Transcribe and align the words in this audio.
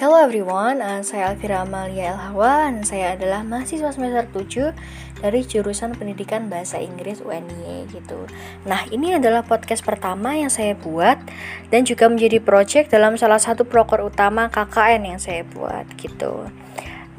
Hello 0.00 0.16
everyone, 0.16 0.80
uh, 0.80 1.04
saya 1.04 1.28
Alvira 1.28 1.60
Amalia 1.60 2.16
Elhawa 2.16 2.72
dan 2.72 2.88
saya 2.88 3.20
adalah 3.20 3.44
mahasiswa 3.44 3.92
semester 3.92 4.24
7 4.32 4.72
dari 5.20 5.44
jurusan 5.44 5.92
Pendidikan 5.92 6.48
Bahasa 6.48 6.80
Inggris 6.80 7.20
UNY 7.20 7.84
gitu. 7.92 8.24
Nah, 8.64 8.88
ini 8.88 9.12
adalah 9.12 9.44
podcast 9.44 9.84
pertama 9.84 10.32
yang 10.40 10.48
saya 10.48 10.72
buat 10.72 11.20
dan 11.68 11.84
juga 11.84 12.08
menjadi 12.08 12.40
project 12.40 12.88
dalam 12.88 13.20
salah 13.20 13.36
satu 13.36 13.68
proker 13.68 14.00
utama 14.00 14.48
KKN 14.48 15.04
yang 15.04 15.20
saya 15.20 15.44
buat 15.44 15.84
gitu. 16.00 16.48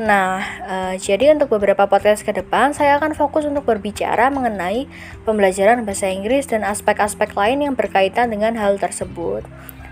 Nah, 0.01 0.41
uh, 0.65 0.93
jadi 0.97 1.37
untuk 1.37 1.53
beberapa 1.53 1.85
podcast 1.85 2.25
ke 2.25 2.33
depan 2.33 2.73
saya 2.73 2.97
akan 2.97 3.13
fokus 3.13 3.45
untuk 3.45 3.61
berbicara 3.61 4.33
mengenai 4.33 4.89
pembelajaran 5.21 5.85
bahasa 5.85 6.09
Inggris 6.09 6.49
dan 6.49 6.65
aspek-aspek 6.65 7.37
lain 7.37 7.61
yang 7.61 7.77
berkaitan 7.77 8.33
dengan 8.33 8.57
hal 8.57 8.81
tersebut. 8.81 9.45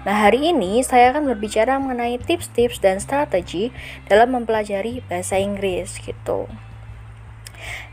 Nah, 0.07 0.15
hari 0.15 0.55
ini 0.55 0.79
saya 0.79 1.11
akan 1.11 1.27
berbicara 1.27 1.75
mengenai 1.75 2.15
tips-tips 2.23 2.79
dan 2.79 3.03
strategi 3.03 3.75
dalam 4.07 4.31
mempelajari 4.31 5.03
bahasa 5.11 5.35
Inggris 5.35 5.99
gitu. 5.99 6.47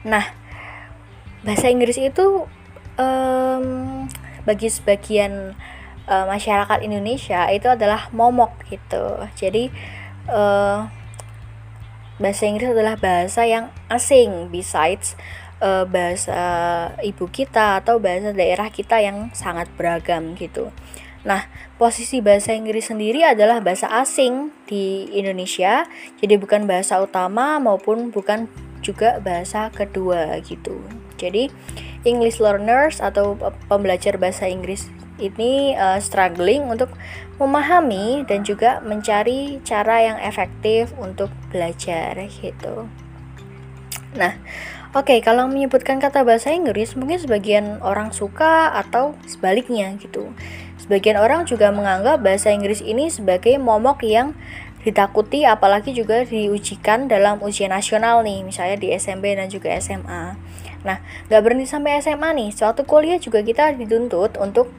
Nah, 0.07 0.23
bahasa 1.43 1.67
Inggris 1.67 1.99
itu 1.99 2.47
um, 2.95 3.67
bagi 4.47 4.71
sebagian 4.71 5.59
uh, 6.07 6.25
masyarakat 6.31 6.79
Indonesia 6.87 7.51
itu 7.51 7.67
adalah 7.67 8.07
momok 8.15 8.55
gitu. 8.71 9.27
Jadi 9.35 9.75
uh, 10.31 10.87
bahasa 12.23 12.43
Inggris 12.47 12.71
adalah 12.71 12.95
bahasa 12.95 13.43
yang 13.45 13.75
asing 13.91 14.49
besides 14.55 15.19
uh, 15.59 15.83
bahasa 15.85 16.39
ibu 17.03 17.27
kita 17.29 17.83
atau 17.83 17.99
bahasa 17.99 18.31
daerah 18.31 18.71
kita 18.71 19.03
yang 19.03 19.35
sangat 19.35 19.67
beragam 19.75 20.39
gitu. 20.39 20.71
Nah, 21.27 21.51
posisi 21.75 22.23
bahasa 22.23 22.55
Inggris 22.55 22.87
sendiri 22.87 23.27
adalah 23.27 23.59
bahasa 23.59 23.91
asing 23.91 24.55
di 24.71 25.11
Indonesia, 25.11 25.83
jadi 26.23 26.39
bukan 26.39 26.71
bahasa 26.71 27.03
utama 27.03 27.59
maupun 27.59 28.15
bukan 28.15 28.47
juga 28.79 29.19
bahasa 29.19 29.67
kedua 29.75 30.39
gitu. 30.47 30.79
Jadi, 31.19 31.51
English 32.07 32.39
learners 32.39 33.03
atau 33.03 33.35
pembelajar 33.67 34.15
bahasa 34.23 34.47
Inggris 34.47 34.87
ini 35.19 35.75
uh, 35.75 35.99
struggling 35.99 36.69
untuk 36.71 36.93
memahami 37.43 38.23
dan 38.29 38.47
juga 38.47 38.79
mencari 38.85 39.59
cara 39.67 40.07
yang 40.07 40.19
efektif 40.23 40.95
untuk 41.01 41.33
belajar 41.51 42.15
gitu. 42.31 42.87
Nah, 44.17 44.33
oke 44.97 45.09
okay, 45.13 45.19
kalau 45.21 45.49
menyebutkan 45.49 46.01
kata 46.01 46.25
bahasa 46.25 46.53
Inggris 46.53 46.97
mungkin 46.97 47.21
sebagian 47.21 47.81
orang 47.85 48.13
suka 48.13 48.73
atau 48.77 49.17
sebaliknya 49.29 49.93
gitu. 50.01 50.33
Sebagian 50.87 51.19
orang 51.19 51.43
juga 51.51 51.75
menganggap 51.75 52.23
bahasa 52.23 52.55
Inggris 52.55 52.79
ini 52.79 53.11
sebagai 53.11 53.59
momok 53.59 54.07
yang 54.07 54.39
ditakuti 54.87 55.43
apalagi 55.43 55.91
juga 55.91 56.23
diujikan 56.23 57.11
dalam 57.11 57.43
ujian 57.43 57.75
nasional 57.75 58.23
nih, 58.23 58.47
misalnya 58.47 58.79
di 58.79 58.95
SMP 58.95 59.35
dan 59.35 59.51
juga 59.51 59.75
SMA. 59.83 60.39
Nah, 60.87 61.03
nggak 61.27 61.43
berhenti 61.43 61.67
sampai 61.67 61.99
SMA 61.99 62.31
nih, 62.39 62.55
suatu 62.55 62.87
kuliah 62.87 63.19
juga 63.19 63.43
kita 63.43 63.75
dituntut 63.75 64.39
untuk 64.39 64.71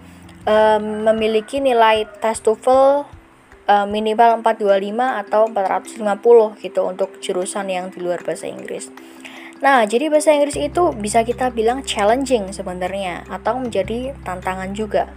um, 0.48 1.12
memiliki 1.12 1.60
nilai 1.60 2.08
tes 2.24 2.40
TOEFL 2.40 3.04
um, 3.68 3.88
minimal 3.92 4.40
425 4.40 5.28
atau 5.28 5.52
450 5.52 6.64
gitu 6.64 6.82
untuk 6.88 7.10
jurusan 7.20 7.68
yang 7.68 7.92
di 7.92 8.00
luar 8.00 8.24
bahasa 8.24 8.48
Inggris. 8.48 8.88
Nah, 9.60 9.84
jadi 9.84 10.08
bahasa 10.08 10.32
Inggris 10.32 10.56
itu 10.56 10.94
bisa 10.96 11.28
kita 11.28 11.52
bilang 11.52 11.84
challenging 11.84 12.54
sebenarnya 12.56 13.28
atau 13.28 13.60
menjadi 13.60 14.16
tantangan 14.24 14.72
juga. 14.72 15.12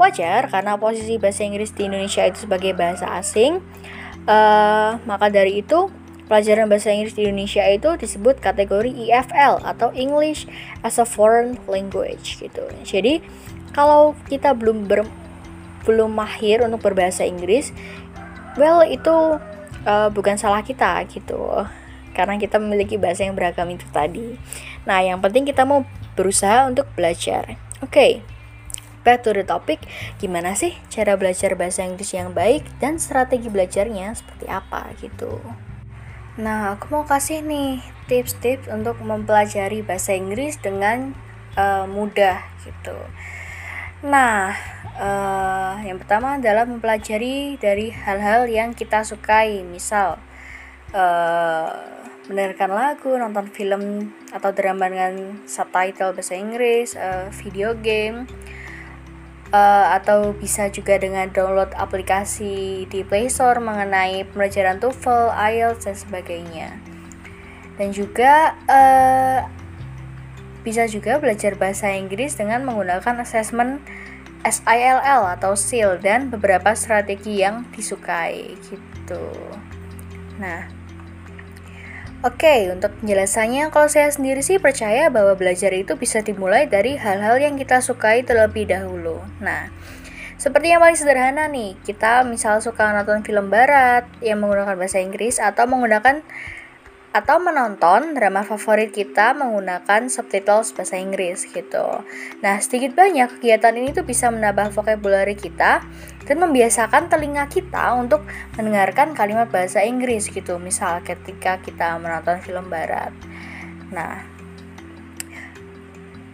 Wajar 0.00 0.48
karena 0.48 0.80
posisi 0.80 1.20
bahasa 1.20 1.44
Inggris 1.44 1.72
di 1.76 1.86
Indonesia 1.86 2.24
itu 2.24 2.48
sebagai 2.48 2.72
bahasa 2.72 3.08
asing. 3.16 3.60
Uh, 4.22 5.02
maka 5.04 5.28
dari 5.28 5.60
itu 5.60 5.90
pelajaran 6.30 6.70
bahasa 6.70 6.94
Inggris 6.94 7.12
di 7.12 7.28
Indonesia 7.28 7.60
itu 7.68 7.92
disebut 7.98 8.40
kategori 8.40 8.88
EFL 8.88 9.60
atau 9.66 9.92
English 9.92 10.48
as 10.80 10.96
a 10.96 11.04
Foreign 11.04 11.60
Language 11.68 12.40
gitu. 12.40 12.64
Jadi 12.86 13.20
kalau 13.76 14.16
kita 14.32 14.56
belum 14.56 14.88
ber, 14.88 15.04
belum 15.84 16.14
mahir 16.14 16.64
untuk 16.64 16.80
berbahasa 16.80 17.28
Inggris, 17.28 17.74
well 18.56 18.80
itu 18.80 19.36
uh, 19.84 20.08
bukan 20.08 20.40
salah 20.40 20.64
kita 20.64 21.04
gitu. 21.12 21.68
Karena 22.16 22.40
kita 22.40 22.56
memiliki 22.56 22.96
bahasa 22.96 23.28
yang 23.28 23.36
beragam 23.36 23.68
itu 23.72 23.84
tadi. 23.92 24.36
Nah, 24.84 25.00
yang 25.00 25.20
penting 25.20 25.48
kita 25.48 25.64
mau 25.64 25.84
berusaha 26.12 26.68
untuk 26.68 26.84
belajar. 26.92 27.56
Oke. 27.80 27.88
Okay 28.20 28.31
back 29.02 29.26
to 29.26 29.34
the 29.34 29.44
topic, 29.46 29.82
gimana 30.18 30.54
sih 30.54 30.74
cara 30.90 31.14
belajar 31.18 31.54
bahasa 31.58 31.86
Inggris 31.86 32.14
yang 32.14 32.34
baik 32.34 32.66
dan 32.82 32.98
strategi 32.98 33.50
belajarnya 33.50 34.14
seperti 34.14 34.46
apa 34.50 34.90
gitu. 34.98 35.42
Nah, 36.40 36.74
aku 36.74 36.88
mau 36.88 37.04
kasih 37.04 37.44
nih 37.44 37.84
tips-tips 38.08 38.64
untuk 38.72 38.96
mempelajari 39.04 39.84
bahasa 39.84 40.16
Inggris 40.16 40.56
dengan 40.56 41.12
uh, 41.60 41.84
mudah 41.84 42.40
gitu. 42.64 42.96
Nah, 44.02 44.56
uh, 44.96 45.78
yang 45.84 46.00
pertama 46.00 46.40
adalah 46.40 46.66
mempelajari 46.66 47.60
dari 47.60 47.92
hal-hal 47.92 48.48
yang 48.48 48.72
kita 48.74 49.04
sukai, 49.04 49.62
misal 49.62 50.18
uh, 50.96 51.70
mendengarkan 52.26 52.70
lagu, 52.72 53.12
nonton 53.14 53.46
film 53.52 54.10
atau 54.32 54.50
drama 54.56 54.88
dengan 54.88 55.44
subtitle 55.46 56.16
bahasa 56.16 56.34
Inggris, 56.34 56.96
uh, 56.96 57.28
video 57.44 57.76
game, 57.76 58.24
uh, 59.52 59.94
atau 59.94 60.32
bisa 60.34 60.72
juga 60.72 60.98
dengan 60.98 61.28
download 61.30 61.70
aplikasi 61.76 62.84
di 62.88 63.04
Play 63.06 63.28
Store 63.28 63.60
mengenai 63.60 64.26
pembelajaran 64.32 64.80
TOEFL, 64.80 65.30
IELTS 65.30 65.84
dan 65.86 65.96
sebagainya. 65.96 66.68
Dan 67.76 67.92
juga 67.92 68.56
uh, 68.66 69.40
bisa 70.66 70.88
juga 70.88 71.20
belajar 71.20 71.54
bahasa 71.54 71.92
Inggris 71.92 72.34
dengan 72.34 72.64
menggunakan 72.66 73.22
assessment 73.22 73.84
SILL 74.42 75.22
atau 75.38 75.54
SIL 75.54 76.02
dan 76.02 76.26
beberapa 76.26 76.74
strategi 76.74 77.46
yang 77.46 77.62
disukai 77.70 78.58
gitu. 78.66 79.22
Nah, 80.42 80.81
Oke, 82.22 82.70
untuk 82.70 82.94
penjelasannya, 83.02 83.74
kalau 83.74 83.90
saya 83.90 84.06
sendiri 84.06 84.46
sih 84.46 84.62
percaya 84.62 85.10
bahwa 85.10 85.34
belajar 85.34 85.74
itu 85.74 85.98
bisa 85.98 86.22
dimulai 86.22 86.70
dari 86.70 86.94
hal-hal 86.94 87.42
yang 87.42 87.58
kita 87.58 87.82
sukai 87.82 88.22
terlebih 88.22 88.70
dahulu. 88.70 89.18
Nah, 89.42 89.74
seperti 90.38 90.70
yang 90.70 90.78
paling 90.78 90.94
sederhana 90.94 91.50
nih, 91.50 91.74
kita 91.82 92.22
misal 92.22 92.62
suka 92.62 92.94
nonton 92.94 93.26
film 93.26 93.50
barat 93.50 94.06
yang 94.22 94.38
menggunakan 94.38 94.78
bahasa 94.78 95.02
Inggris 95.02 95.42
atau 95.42 95.66
menggunakan 95.66 96.22
atau 97.12 97.36
menonton 97.36 98.16
drama 98.16 98.40
favorit 98.40 98.88
kita 98.88 99.36
menggunakan 99.36 100.08
subtitles 100.08 100.72
bahasa 100.72 100.96
Inggris 100.96 101.44
gitu. 101.44 102.00
Nah, 102.40 102.56
sedikit 102.64 102.96
banyak 102.96 103.38
kegiatan 103.38 103.76
ini 103.76 103.92
tuh 103.92 104.08
bisa 104.08 104.32
menambah 104.32 104.72
vocabulary 104.72 105.36
kita 105.36 105.84
dan 106.24 106.36
membiasakan 106.40 107.12
telinga 107.12 107.44
kita 107.52 107.92
untuk 108.00 108.24
mendengarkan 108.56 109.12
kalimat 109.12 109.52
bahasa 109.52 109.84
Inggris 109.84 110.32
gitu. 110.32 110.56
Misal 110.56 111.04
ketika 111.04 111.60
kita 111.60 112.00
menonton 112.00 112.40
film 112.40 112.72
barat. 112.72 113.12
Nah, 113.92 114.24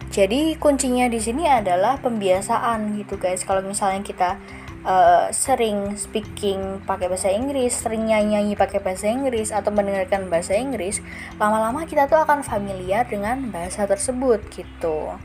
jadi 0.09 0.57
kuncinya 0.57 1.05
di 1.05 1.21
sini 1.21 1.45
adalah 1.45 2.01
pembiasaan 2.01 2.97
gitu 2.97 3.19
guys. 3.19 3.45
Kalau 3.45 3.61
misalnya 3.61 4.01
kita 4.01 4.41
uh, 4.85 5.27
sering 5.33 5.95
speaking 5.99 6.83
pakai 6.85 7.11
bahasa 7.11 7.31
Inggris, 7.31 7.75
sering 7.75 8.07
nyanyi-nyanyi 8.07 8.55
pakai 8.55 8.79
bahasa 8.79 9.09
Inggris 9.09 9.51
atau 9.51 9.71
mendengarkan 9.73 10.31
bahasa 10.31 10.55
Inggris, 10.55 11.03
lama-lama 11.41 11.83
kita 11.83 12.07
tuh 12.07 12.21
akan 12.21 12.43
familiar 12.45 13.03
dengan 13.07 13.51
bahasa 13.51 13.83
tersebut 13.89 14.43
gitu. 14.53 15.15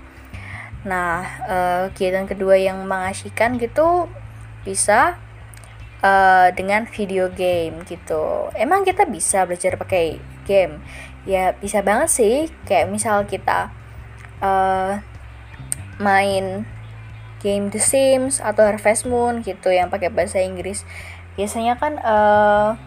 Nah, 0.85 1.25
uh, 1.49 1.85
kegiatan 1.97 2.29
kedua 2.29 2.61
yang 2.61 2.85
mengasihkan 2.85 3.57
gitu 3.57 4.07
bisa 4.65 5.17
uh, 6.05 6.49
dengan 6.53 6.85
video 6.85 7.33
game 7.33 7.85
gitu. 7.89 8.53
Emang 8.53 8.85
kita 8.85 9.09
bisa 9.09 9.49
belajar 9.49 9.81
pakai 9.81 10.21
game? 10.45 10.85
Ya 11.25 11.57
bisa 11.57 11.81
banget 11.81 12.13
sih. 12.13 12.37
Kayak 12.69 12.93
misal 12.93 13.25
kita 13.25 13.73
uh, 14.45 15.01
main 15.97 16.69
game 17.45 17.69
The 17.69 17.79
Sims 17.79 18.41
atau 18.41 18.65
Harvest 18.65 19.05
Moon 19.05 19.45
gitu 19.45 19.69
yang 19.69 19.93
pakai 19.93 20.09
bahasa 20.09 20.41
Inggris. 20.41 20.89
Biasanya 21.37 21.77
kan 21.77 22.01
uh, 22.01 22.81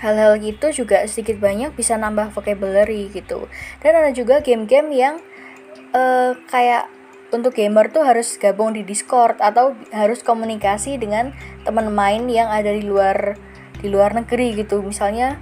hal-hal 0.00 0.40
gitu 0.40 0.84
juga 0.84 1.04
sedikit 1.04 1.36
banyak 1.36 1.76
bisa 1.76 2.00
nambah 2.00 2.32
vocabulary 2.32 3.12
gitu. 3.12 3.52
Dan 3.84 4.00
ada 4.00 4.10
juga 4.16 4.40
game-game 4.40 4.88
yang 4.96 5.20
uh, 5.92 6.32
kayak 6.48 6.88
untuk 7.34 7.52
gamer 7.56 7.90
tuh 7.90 8.06
harus 8.06 8.38
gabung 8.38 8.72
di 8.72 8.86
Discord 8.86 9.42
atau 9.42 9.74
harus 9.90 10.22
komunikasi 10.22 10.96
dengan 10.96 11.34
teman 11.66 11.90
main 11.90 12.24
yang 12.30 12.46
ada 12.46 12.70
di 12.70 12.86
luar 12.86 13.36
di 13.82 13.92
luar 13.92 14.14
negeri 14.14 14.54
gitu. 14.54 14.80
Misalnya 14.80 15.36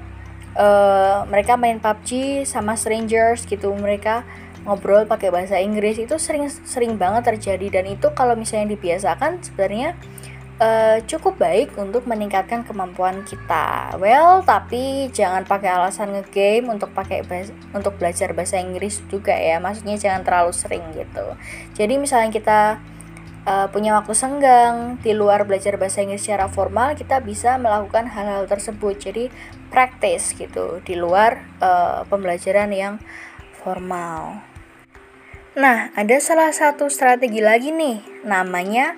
uh, 0.56 1.28
mereka 1.28 1.60
main 1.60 1.78
PUBG 1.78 2.42
sama 2.48 2.74
strangers 2.74 3.44
gitu. 3.44 3.70
Mereka 3.76 4.24
ngobrol 4.62 5.04
pakai 5.06 5.34
bahasa 5.34 5.58
Inggris 5.58 5.98
itu 5.98 6.14
sering 6.22 6.46
sering 6.46 6.94
banget 6.94 7.34
terjadi 7.34 7.82
dan 7.82 7.84
itu 7.90 8.10
kalau 8.14 8.38
misalnya 8.38 8.74
dibiasakan 8.78 9.42
sebenarnya 9.42 9.98
uh, 10.62 10.98
cukup 11.06 11.38
baik 11.42 11.74
untuk 11.74 12.06
meningkatkan 12.06 12.62
kemampuan 12.62 13.26
kita. 13.26 13.98
Well, 13.98 14.46
tapi 14.46 15.10
jangan 15.10 15.42
pakai 15.42 15.70
alasan 15.74 16.14
ngegame 16.14 16.70
untuk 16.70 16.94
pakai 16.94 17.26
untuk 17.74 17.98
belajar 17.98 18.30
bahasa 18.36 18.62
Inggris 18.62 19.02
juga 19.10 19.34
ya. 19.34 19.58
Maksudnya 19.58 19.98
jangan 19.98 20.22
terlalu 20.22 20.52
sering 20.54 20.84
gitu. 20.94 21.26
Jadi 21.74 21.94
misalnya 21.98 22.30
kita 22.30 22.60
uh, 23.46 23.66
punya 23.70 23.98
waktu 23.98 24.14
senggang 24.14 25.02
di 25.02 25.10
luar 25.16 25.42
belajar 25.42 25.74
bahasa 25.74 26.06
Inggris 26.06 26.22
secara 26.22 26.46
formal, 26.46 26.94
kita 26.94 27.18
bisa 27.22 27.58
melakukan 27.58 28.06
hal-hal 28.10 28.46
tersebut. 28.46 28.94
Jadi 28.98 29.24
praktis 29.72 30.36
gitu 30.36 30.84
di 30.84 30.94
luar 30.94 31.42
uh, 31.58 32.04
pembelajaran 32.06 32.70
yang 32.70 32.94
formal. 33.62 34.51
Nah, 35.52 35.92
ada 35.92 36.16
salah 36.16 36.48
satu 36.48 36.88
strategi 36.88 37.44
lagi 37.44 37.76
nih, 37.76 38.24
namanya 38.24 38.96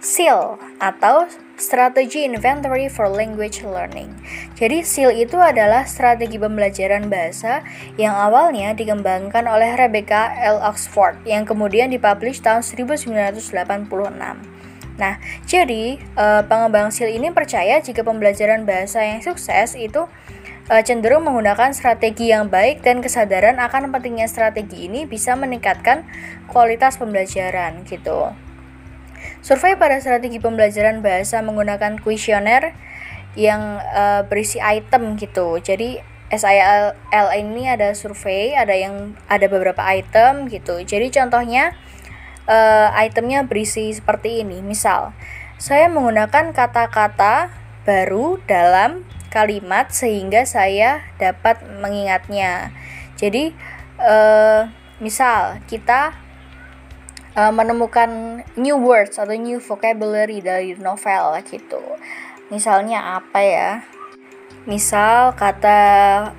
SEAL 0.00 0.56
atau 0.80 1.28
Strategy 1.60 2.24
Inventory 2.24 2.88
for 2.88 3.12
Language 3.12 3.60
Learning. 3.60 4.08
Jadi 4.56 4.80
SEAL 4.88 5.12
itu 5.12 5.36
adalah 5.36 5.84
strategi 5.84 6.40
pembelajaran 6.40 7.12
bahasa 7.12 7.60
yang 8.00 8.16
awalnya 8.16 8.72
dikembangkan 8.72 9.44
oleh 9.44 9.76
Rebecca 9.76 10.32
L. 10.40 10.64
Oxford 10.64 11.20
yang 11.28 11.44
kemudian 11.44 11.92
dipublish 11.92 12.40
tahun 12.40 12.64
1986. 12.64 13.52
Nah, 14.96 15.20
jadi 15.44 16.00
uh, 16.16 16.40
pengembang 16.48 16.88
SEAL 16.88 17.20
ini 17.20 17.28
percaya 17.36 17.84
jika 17.84 18.00
pembelajaran 18.00 18.64
bahasa 18.64 19.04
yang 19.04 19.20
sukses 19.20 19.76
itu 19.76 20.08
cenderung 20.70 21.26
menggunakan 21.26 21.74
strategi 21.74 22.30
yang 22.30 22.46
baik 22.46 22.86
dan 22.86 23.02
kesadaran 23.02 23.58
akan 23.58 23.90
pentingnya 23.90 24.30
strategi 24.30 24.86
ini 24.86 25.10
bisa 25.10 25.34
meningkatkan 25.34 26.06
kualitas 26.46 27.02
pembelajaran 27.02 27.82
gitu. 27.82 28.30
Survei 29.42 29.74
pada 29.74 29.98
strategi 29.98 30.38
pembelajaran 30.38 31.02
bahasa 31.02 31.42
menggunakan 31.42 31.98
kuesioner 31.98 32.74
yang 33.34 33.82
uh, 33.82 34.22
berisi 34.26 34.62
item 34.62 35.18
gitu. 35.18 35.58
Jadi 35.58 35.98
SIL 36.32 37.28
ini 37.36 37.68
ada 37.68 37.92
survei, 37.92 38.56
ada 38.56 38.72
yang 38.72 39.18
ada 39.28 39.46
beberapa 39.50 39.82
item 39.84 40.48
gitu. 40.48 40.80
Jadi 40.80 41.12
contohnya 41.12 41.76
uh, 42.48 42.88
itemnya 43.02 43.44
berisi 43.44 43.92
seperti 43.92 44.40
ini. 44.40 44.64
Misal, 44.64 45.12
saya 45.60 45.92
menggunakan 45.92 46.56
kata-kata 46.56 47.52
baru 47.84 48.40
dalam 48.48 49.04
kalimat 49.32 49.88
sehingga 49.88 50.44
saya 50.44 51.00
dapat 51.16 51.64
mengingatnya. 51.80 52.68
Jadi 53.16 53.56
uh, 53.96 54.68
misal 55.00 55.64
kita 55.64 56.12
uh, 57.36 57.52
menemukan 57.52 58.42
new 58.60 58.76
words 58.76 59.16
atau 59.16 59.32
new 59.32 59.58
vocabulary 59.58 60.44
dari 60.44 60.76
novel 60.76 61.40
gitu. 61.48 61.80
Misalnya 62.52 63.16
apa 63.16 63.40
ya? 63.40 63.70
Misal 64.62 65.34
kata 65.34 65.80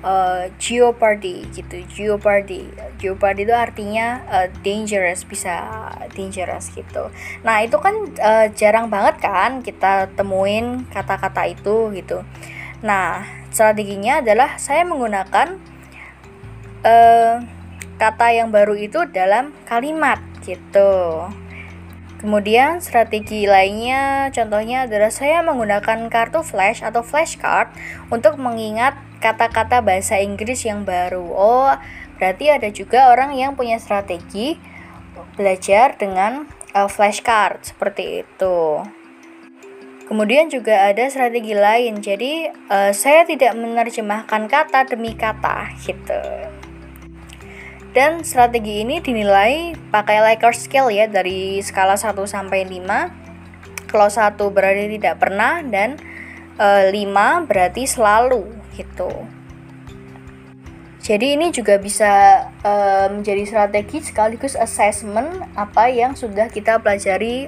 uh, 0.00 0.48
jeopardy 0.56 1.44
gitu, 1.52 1.84
jeopardy. 1.92 2.72
Jeopardy 2.96 3.44
itu 3.44 3.52
artinya 3.52 4.24
uh, 4.32 4.48
dangerous, 4.64 5.28
bisa 5.28 5.60
dangerous 6.16 6.72
gitu. 6.72 7.12
Nah, 7.44 7.60
itu 7.60 7.76
kan 7.76 7.92
uh, 8.16 8.48
jarang 8.56 8.88
banget 8.88 9.20
kan 9.20 9.60
kita 9.60 10.08
temuin 10.16 10.88
kata-kata 10.88 11.52
itu 11.52 11.92
gitu. 11.92 12.24
Nah, 12.84 13.24
strateginya 13.48 14.20
adalah 14.20 14.60
saya 14.60 14.84
menggunakan 14.84 15.56
uh, 16.84 17.40
kata 17.96 18.26
yang 18.36 18.52
baru 18.52 18.76
itu 18.76 19.08
dalam 19.08 19.56
kalimat 19.64 20.20
gitu. 20.44 21.24
Kemudian 22.20 22.80
strategi 22.80 23.44
lainnya 23.44 24.32
contohnya 24.32 24.84
adalah 24.88 25.12
saya 25.12 25.40
menggunakan 25.44 26.08
kartu 26.08 26.40
flash 26.40 26.80
atau 26.84 27.00
flashcard 27.04 27.72
untuk 28.08 28.36
mengingat 28.40 28.96
kata-kata 29.20 29.80
bahasa 29.80 30.20
Inggris 30.20 30.64
yang 30.68 30.84
baru. 30.84 31.24
Oh, 31.24 31.72
berarti 32.20 32.52
ada 32.52 32.68
juga 32.68 33.12
orang 33.12 33.32
yang 33.36 33.56
punya 33.56 33.80
strategi 33.80 34.60
belajar 35.36 35.96
dengan 35.96 36.48
uh, 36.76 36.88
flashcard 36.88 37.64
seperti 37.64 38.24
itu. 38.24 38.84
Kemudian 40.04 40.52
juga 40.52 40.92
ada 40.92 41.08
strategi 41.08 41.56
lain. 41.56 42.04
Jadi 42.04 42.48
uh, 42.68 42.92
saya 42.92 43.24
tidak 43.24 43.56
menerjemahkan 43.56 44.46
kata 44.52 44.84
demi 44.92 45.16
kata 45.16 45.72
gitu. 45.80 46.20
Dan 47.94 48.26
strategi 48.26 48.82
ini 48.82 48.98
dinilai 48.98 49.78
pakai 49.94 50.18
Likert 50.18 50.58
scale 50.58 50.90
ya 50.90 51.06
dari 51.06 51.62
skala 51.62 51.94
1 51.94 52.18
sampai 52.26 52.66
5. 52.66 53.86
Kalau 53.86 54.10
1 54.10 54.34
berarti 54.50 54.98
tidak 54.98 55.22
pernah 55.22 55.62
dan 55.62 55.94
e, 56.58 56.90
5 56.90 57.46
berarti 57.46 57.86
selalu 57.86 58.50
gitu. 58.74 59.06
Jadi 61.06 61.38
ini 61.38 61.54
juga 61.54 61.78
bisa 61.78 62.42
e, 62.66 62.72
menjadi 63.14 63.46
strategi 63.46 64.02
sekaligus 64.02 64.58
assessment 64.58 65.46
apa 65.54 65.86
yang 65.86 66.18
sudah 66.18 66.50
kita 66.50 66.82
pelajari 66.82 67.46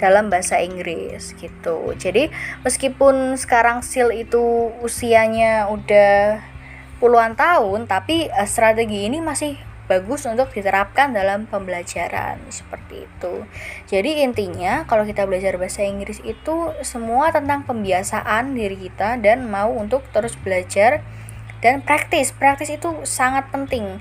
dalam 0.00 0.32
bahasa 0.32 0.56
Inggris 0.56 1.36
gitu. 1.36 1.92
Jadi 2.00 2.32
meskipun 2.64 3.36
sekarang 3.36 3.84
SIL 3.84 4.08
itu 4.16 4.72
usianya 4.80 5.68
udah 5.68 6.40
puluhan 6.96 7.36
tahun, 7.36 7.84
tapi 7.84 8.32
uh, 8.32 8.48
strategi 8.48 9.04
ini 9.12 9.20
masih 9.20 9.60
bagus 9.90 10.22
untuk 10.22 10.54
diterapkan 10.54 11.10
dalam 11.10 11.50
pembelajaran 11.50 12.38
seperti 12.46 13.10
itu. 13.10 13.42
Jadi 13.90 14.22
intinya 14.22 14.86
kalau 14.86 15.02
kita 15.02 15.26
belajar 15.26 15.58
bahasa 15.58 15.82
Inggris 15.82 16.22
itu 16.22 16.70
semua 16.86 17.34
tentang 17.34 17.66
pembiasaan 17.66 18.54
diri 18.54 18.78
kita 18.78 19.18
dan 19.18 19.50
mau 19.50 19.74
untuk 19.74 20.06
terus 20.14 20.38
belajar 20.38 21.02
dan 21.58 21.82
praktis. 21.82 22.30
Praktis 22.30 22.70
itu 22.70 23.02
sangat 23.02 23.50
penting. 23.50 23.98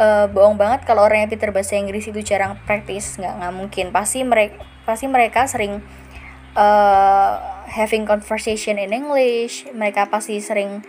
Uh, 0.00 0.28
bohong 0.28 0.56
banget 0.56 0.88
kalau 0.88 1.04
orang 1.04 1.24
yang 1.24 1.30
pintar 1.32 1.52
bahasa 1.52 1.76
Inggris 1.76 2.08
itu 2.08 2.20
jarang 2.24 2.56
praktis, 2.64 3.20
nggak 3.20 3.36
nggak 3.36 3.52
mungkin. 3.52 3.86
Pasti 3.92 4.24
mereka 4.24 4.64
pasti 4.86 5.10
mereka 5.10 5.50
sering 5.50 5.82
uh, 6.54 7.34
having 7.66 8.06
conversation 8.06 8.78
in 8.78 8.94
English. 8.94 9.66
Mereka 9.74 10.08
pasti 10.08 10.38
sering 10.38 10.86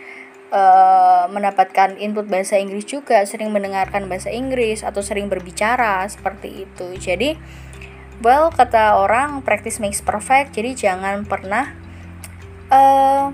uh, 0.53 1.25
mendapatkan 1.27 1.97
input 1.97 2.29
bahasa 2.29 2.55
Inggris 2.61 2.85
juga, 2.85 3.25
sering 3.25 3.49
mendengarkan 3.49 4.05
bahasa 4.07 4.29
Inggris 4.29 4.85
atau 4.85 5.01
sering 5.01 5.27
berbicara 5.27 6.05
seperti 6.07 6.69
itu. 6.69 6.95
Jadi, 6.95 7.35
well 8.21 8.53
kata 8.53 9.01
orang 9.01 9.41
practice 9.41 9.81
makes 9.81 9.99
perfect. 9.99 10.53
Jadi 10.53 10.77
jangan 10.77 11.25
pernah 11.25 11.73
uh, 12.69 13.33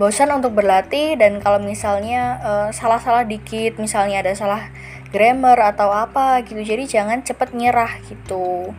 bosan 0.00 0.30
untuk 0.32 0.54
berlatih 0.54 1.18
dan 1.18 1.42
kalau 1.42 1.58
misalnya 1.58 2.38
salah 2.70 3.02
salah-salah 3.02 3.24
dikit, 3.26 3.82
misalnya 3.82 4.22
ada 4.22 4.32
salah 4.32 4.70
grammar 5.10 5.58
atau 5.74 5.90
apa 5.90 6.38
gitu. 6.46 6.62
Jadi 6.62 6.86
jangan 6.86 7.26
cepat 7.26 7.50
nyerah 7.50 7.98
gitu. 8.06 8.72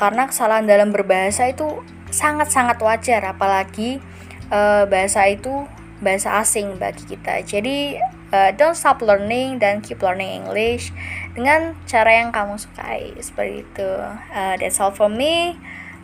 Karena 0.00 0.24
kesalahan 0.24 0.64
dalam 0.64 0.96
berbahasa 0.96 1.52
itu 1.52 1.84
sangat-sangat 2.08 2.80
wajar 2.80 3.20
apalagi 3.36 4.00
uh, 4.48 4.88
bahasa 4.88 5.28
itu 5.28 5.68
bahasa 6.00 6.40
asing 6.40 6.80
bagi 6.80 7.04
kita. 7.04 7.44
Jadi 7.44 8.00
uh, 8.32 8.50
don't 8.56 8.72
stop 8.72 9.04
learning 9.04 9.60
dan 9.60 9.84
keep 9.84 10.00
learning 10.00 10.40
English 10.40 10.88
dengan 11.36 11.76
cara 11.84 12.24
yang 12.24 12.32
kamu 12.32 12.56
sukai 12.56 13.12
seperti 13.20 13.68
itu. 13.68 13.90
Uh, 14.32 14.56
that's 14.56 14.80
all 14.80 14.90
for 14.90 15.12
me. 15.12 15.60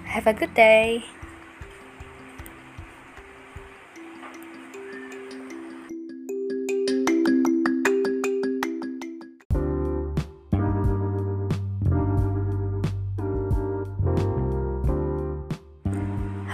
Have 0.06 0.28
a 0.28 0.36
good 0.36 0.52
day. 0.52 1.15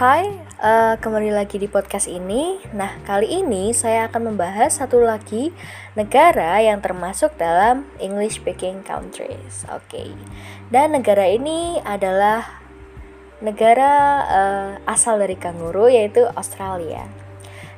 Hai, 0.02 0.26
uh, 0.59 0.99
kembali 0.99 1.30
lagi 1.30 1.62
di 1.62 1.71
podcast 1.71 2.11
ini. 2.11 2.59
Nah, 2.75 2.90
kali 3.06 3.38
ini 3.38 3.71
saya 3.71 4.11
akan 4.11 4.35
membahas 4.35 4.82
satu 4.82 4.99
lagi 4.99 5.54
negara 5.94 6.59
yang 6.59 6.82
termasuk 6.82 7.38
dalam 7.38 7.87
English 8.02 8.42
speaking 8.42 8.82
countries. 8.82 9.62
Oke. 9.71 9.87
Okay. 9.87 10.11
Dan 10.75 10.99
negara 10.99 11.30
ini 11.30 11.78
adalah 11.87 12.42
negara 13.38 13.92
uh, 14.26 14.71
asal 14.90 15.23
dari 15.23 15.38
kanguru 15.38 15.87
yaitu 15.87 16.26
Australia. 16.35 17.21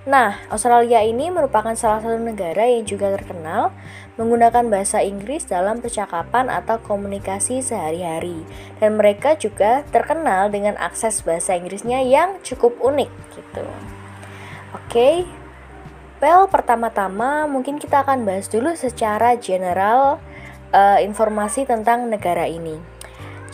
Nah, 0.04 0.36
Australia 0.52 1.00
ini 1.00 1.32
merupakan 1.32 1.72
salah 1.72 2.04
satu 2.04 2.20
negara 2.20 2.68
yang 2.68 2.84
juga 2.84 3.08
terkenal 3.16 3.72
menggunakan 4.20 4.68
bahasa 4.68 5.00
Inggris 5.00 5.48
dalam 5.48 5.80
percakapan 5.80 6.52
atau 6.52 6.76
komunikasi 6.76 7.64
sehari-hari. 7.64 8.44
Dan 8.76 9.00
mereka 9.00 9.32
juga 9.40 9.80
terkenal 9.88 10.52
dengan 10.52 10.76
akses 10.76 11.24
bahasa 11.24 11.56
Inggrisnya 11.56 12.04
yang 12.04 12.36
cukup 12.44 12.76
unik 12.84 13.10
gitu. 13.32 13.64
Oke. 14.76 14.92
Okay. 14.92 15.16
Well, 16.20 16.48
pertama-tama 16.48 17.44
mungkin 17.48 17.76
kita 17.76 18.00
akan 18.00 18.24
bahas 18.24 18.48
dulu 18.48 18.72
secara 18.76 19.36
general 19.36 20.20
uh, 20.72 20.96
informasi 21.00 21.68
tentang 21.68 22.08
negara 22.08 22.48
ini. 22.48 22.93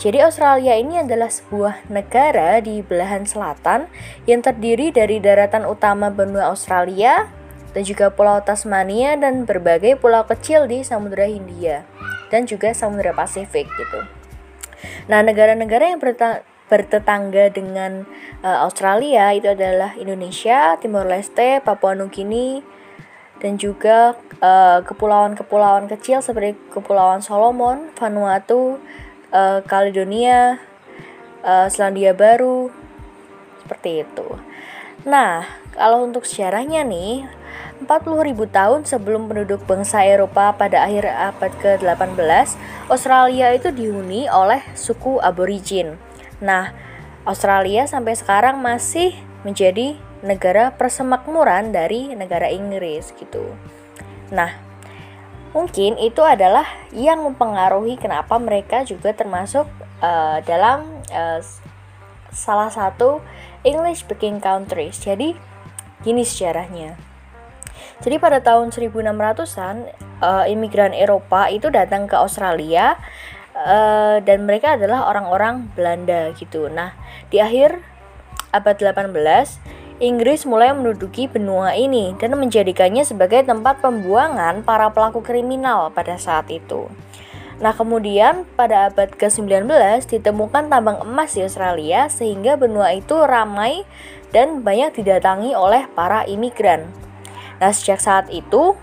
Jadi 0.01 0.17
Australia 0.17 0.73
ini 0.81 0.97
adalah 0.97 1.29
sebuah 1.29 1.85
negara 1.93 2.57
di 2.57 2.81
belahan 2.81 3.21
selatan 3.21 3.85
yang 4.25 4.41
terdiri 4.41 4.89
dari 4.89 5.21
daratan 5.21 5.61
utama 5.61 6.09
benua 6.09 6.49
Australia 6.49 7.29
dan 7.77 7.85
juga 7.85 8.09
Pulau 8.09 8.41
Tasmania 8.41 9.13
dan 9.13 9.45
berbagai 9.45 10.01
pulau 10.01 10.25
kecil 10.25 10.65
di 10.65 10.81
Samudra 10.81 11.29
Hindia 11.29 11.85
dan 12.33 12.49
juga 12.49 12.73
Samudra 12.73 13.13
Pasifik 13.13 13.69
gitu. 13.69 14.01
Nah, 15.05 15.21
negara-negara 15.21 15.93
yang 15.93 16.01
bertetangga 16.65 17.53
dengan 17.53 18.09
uh, 18.41 18.65
Australia 18.65 19.37
itu 19.37 19.53
adalah 19.53 19.93
Indonesia, 20.01 20.81
Timor 20.81 21.05
Leste, 21.05 21.61
Papua 21.61 21.93
Nugini, 21.93 22.65
dan 23.37 23.61
juga 23.61 24.17
kepulauan 24.17 24.81
kepulauan-kepulauan 25.37 25.85
kecil 25.93 26.25
seperti 26.25 26.57
Kepulauan 26.73 27.21
Solomon, 27.21 27.93
Vanuatu, 27.93 28.81
uh, 29.33 29.59
Caledonia, 29.65 30.59
uh, 31.41 31.67
Selandia 31.67 32.13
Baru, 32.13 32.69
seperti 33.63 34.05
itu. 34.05 34.27
Nah, 35.07 35.47
kalau 35.73 36.05
untuk 36.05 36.27
sejarahnya 36.27 36.85
nih, 36.85 37.25
40.000 37.81 38.37
tahun 38.53 38.81
sebelum 38.85 39.25
penduduk 39.25 39.65
bangsa 39.65 40.05
Eropa 40.05 40.53
pada 40.53 40.85
akhir 40.85 41.09
abad 41.09 41.51
ke-18, 41.57 42.53
Australia 42.93 43.49
itu 43.57 43.73
dihuni 43.73 44.29
oleh 44.29 44.61
suku 44.77 45.17
aborigin. 45.17 45.97
Nah, 46.37 46.69
Australia 47.25 47.89
sampai 47.89 48.13
sekarang 48.13 48.61
masih 48.61 49.17
menjadi 49.41 49.97
negara 50.21 50.69
persemakmuran 50.77 51.73
dari 51.73 52.13
negara 52.13 52.53
Inggris 52.53 53.09
gitu. 53.17 53.57
Nah, 54.29 54.70
Mungkin 55.51 55.99
itu 55.99 56.23
adalah 56.23 56.63
yang 56.95 57.27
mempengaruhi 57.27 57.99
kenapa 57.99 58.39
mereka 58.39 58.87
juga 58.87 59.11
termasuk 59.11 59.67
uh, 59.99 60.39
dalam 60.47 61.03
uh, 61.11 61.43
salah 62.31 62.71
satu 62.71 63.19
English 63.67 64.07
speaking 64.07 64.39
countries. 64.39 64.95
Jadi 65.03 65.35
gini 66.01 66.23
sejarahnya. 66.23 66.95
Jadi 68.01 68.17
pada 68.17 68.41
tahun 68.41 68.73
1600-an 68.73 69.75
uh, 70.25 70.41
eh, 70.41 70.53
imigran 70.57 70.89
Eropa 70.89 71.53
itu 71.53 71.69
datang 71.69 72.09
ke 72.09 72.17
Australia 72.17 72.97
uh, 73.53 74.17
dan 74.25 74.49
mereka 74.49 74.73
adalah 74.73 75.05
orang-orang 75.05 75.69
Belanda 75.77 76.33
gitu. 76.33 76.65
Nah, 76.65 76.97
di 77.29 77.37
akhir 77.37 77.77
abad 78.49 78.75
18 78.81 79.61
Inggris 80.01 80.49
mulai 80.49 80.73
menduduki 80.73 81.29
benua 81.29 81.77
ini 81.77 82.17
dan 82.17 82.33
menjadikannya 82.33 83.05
sebagai 83.05 83.45
tempat 83.45 83.85
pembuangan 83.85 84.65
para 84.65 84.89
pelaku 84.89 85.21
kriminal 85.21 85.93
pada 85.93 86.17
saat 86.17 86.49
itu. 86.49 86.89
Nah, 87.61 87.69
kemudian 87.77 88.49
pada 88.57 88.89
abad 88.89 89.13
ke-19 89.13 89.69
ditemukan 90.09 90.73
tambang 90.73 90.97
emas 91.05 91.37
di 91.37 91.45
Australia 91.45 92.09
sehingga 92.09 92.57
benua 92.57 92.97
itu 92.97 93.13
ramai 93.13 93.85
dan 94.33 94.65
banyak 94.65 94.97
didatangi 94.97 95.53
oleh 95.53 95.85
para 95.93 96.25
imigran. 96.25 96.89
Nah, 97.61 97.69
sejak 97.69 98.01
saat 98.01 98.25
itu 98.33 98.73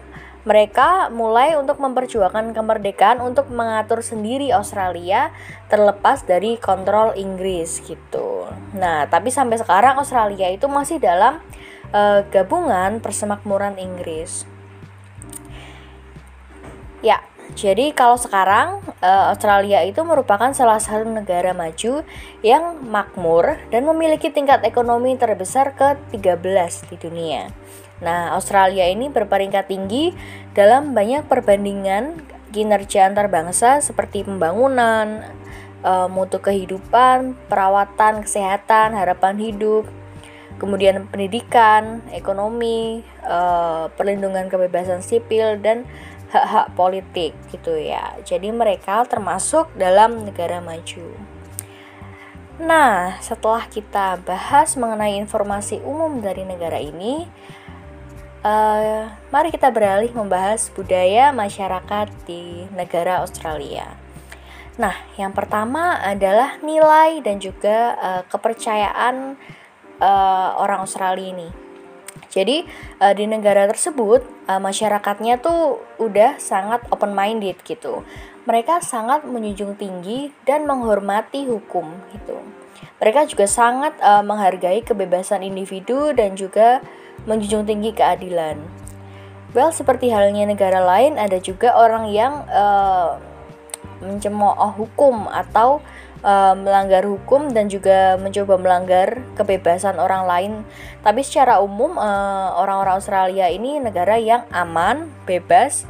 mereka 0.49 1.13
mulai 1.13 1.61
untuk 1.61 1.77
memperjuangkan 1.77 2.57
kemerdekaan 2.57 3.21
untuk 3.21 3.53
mengatur 3.53 4.01
sendiri 4.01 4.49
Australia 4.49 5.29
terlepas 5.69 6.25
dari 6.25 6.57
kontrol 6.57 7.13
Inggris 7.13 7.85
gitu. 7.85 8.49
Nah, 8.73 9.05
tapi 9.13 9.29
sampai 9.29 9.61
sekarang 9.61 10.01
Australia 10.01 10.49
itu 10.49 10.65
masih 10.65 10.97
dalam 10.97 11.45
uh, 11.93 12.25
gabungan 12.33 13.05
persemakmuran 13.05 13.77
Inggris. 13.77 14.49
Ya, 17.05 17.21
jadi 17.53 17.93
kalau 17.93 18.17
sekarang 18.17 18.81
uh, 19.05 19.25
Australia 19.29 19.85
itu 19.85 20.01
merupakan 20.01 20.49
salah 20.57 20.81
satu 20.81 21.05
negara 21.05 21.53
maju 21.53 22.09
yang 22.41 22.65
makmur 22.89 23.61
dan 23.69 23.85
memiliki 23.85 24.33
tingkat 24.33 24.65
ekonomi 24.65 25.13
terbesar 25.21 25.77
ke-13 25.77 26.89
di 26.89 26.97
dunia. 26.97 27.53
Nah, 27.99 28.35
Australia 28.39 28.87
ini 28.87 29.11
berperingkat 29.11 29.67
tinggi 29.67 30.15
dalam 30.55 30.95
banyak 30.95 31.27
perbandingan 31.27 32.23
kinerja 32.55 33.11
antar 33.11 33.29
bangsa 33.29 33.83
seperti 33.83 34.25
pembangunan, 34.25 35.27
e, 35.83 35.93
mutu 36.09 36.39
kehidupan, 36.39 37.35
perawatan, 37.51 38.25
kesehatan, 38.25 38.95
harapan 38.95 39.37
hidup, 39.37 39.85
kemudian 40.63 41.11
pendidikan, 41.11 42.01
ekonomi, 42.15 43.03
e, 43.05 43.39
perlindungan 43.99 44.47
kebebasan 44.47 45.03
sipil 45.03 45.59
dan 45.59 45.85
hak-hak 46.31 46.77
politik 46.77 47.33
gitu 47.51 47.75
ya. 47.77 48.15
Jadi 48.23 48.53
mereka 48.53 49.05
termasuk 49.09 49.73
dalam 49.75 50.29
negara 50.29 50.61
maju. 50.61 51.17
Nah, 52.59 53.15
setelah 53.23 53.71
kita 53.71 54.19
bahas 54.27 54.75
mengenai 54.75 55.15
informasi 55.15 55.79
umum 55.87 56.19
dari 56.19 56.43
negara 56.43 56.83
ini, 56.83 57.31
Uh, 58.39 59.11
mari 59.35 59.51
kita 59.51 59.75
beralih 59.75 60.15
membahas 60.15 60.71
budaya 60.71 61.35
masyarakat 61.35 62.07
di 62.23 62.71
negara 62.71 63.19
Australia. 63.27 63.99
Nah, 64.79 64.95
yang 65.19 65.35
pertama 65.35 65.99
adalah 65.99 66.55
nilai 66.63 67.19
dan 67.19 67.43
juga 67.43 67.99
uh, 67.99 68.23
kepercayaan 68.31 69.35
uh, 69.99 70.51
orang 70.55 70.87
Australia 70.87 71.35
ini. 71.35 71.49
Jadi 72.31 72.63
uh, 73.03 73.11
di 73.11 73.27
negara 73.27 73.67
tersebut 73.67 74.23
uh, 74.47 74.63
masyarakatnya 74.63 75.43
tuh 75.43 75.83
udah 75.99 76.39
sangat 76.39 76.87
open 76.95 77.19
minded 77.19 77.59
gitu. 77.67 78.07
Mereka 78.47 78.87
sangat 78.87 79.27
menjunjung 79.27 79.75
tinggi 79.75 80.31
dan 80.47 80.63
menghormati 80.63 81.43
hukum 81.51 81.91
gitu. 82.15 82.39
Mereka 83.03 83.27
juga 83.27 83.51
sangat 83.51 83.99
uh, 83.99 84.23
menghargai 84.23 84.87
kebebasan 84.87 85.43
individu 85.43 86.15
dan 86.15 86.39
juga 86.39 86.87
menjunjung 87.29 87.69
tinggi 87.69 87.93
keadilan. 87.93 88.57
Well, 89.53 89.73
seperti 89.73 90.13
halnya 90.13 90.45
negara 90.45 90.81
lain, 90.81 91.17
ada 91.17 91.37
juga 91.41 91.73
orang 91.77 92.13
yang 92.13 92.45
uh, 92.49 93.17
mencemooh 94.01 94.77
hukum 94.77 95.25
atau 95.29 95.81
uh, 96.23 96.55
melanggar 96.57 97.05
hukum 97.07 97.51
dan 97.53 97.73
juga 97.73 98.21
mencoba 98.21 98.61
melanggar 98.61 99.21
kebebasan 99.37 99.97
orang 99.97 100.25
lain. 100.29 100.53
Tapi 101.01 101.21
secara 101.25 101.65
umum 101.65 101.97
orang 101.97 102.61
orang-orang 102.61 102.95
Australia 103.01 103.47
ini 103.49 103.81
negara 103.81 104.21
yang 104.21 104.45
aman, 104.53 105.09
bebas 105.25 105.89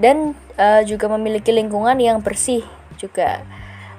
dan 0.00 0.34
uh, 0.56 0.82
juga 0.82 1.06
memiliki 1.12 1.52
lingkungan 1.52 1.96
yang 2.00 2.18
bersih 2.24 2.64
juga. 2.98 3.44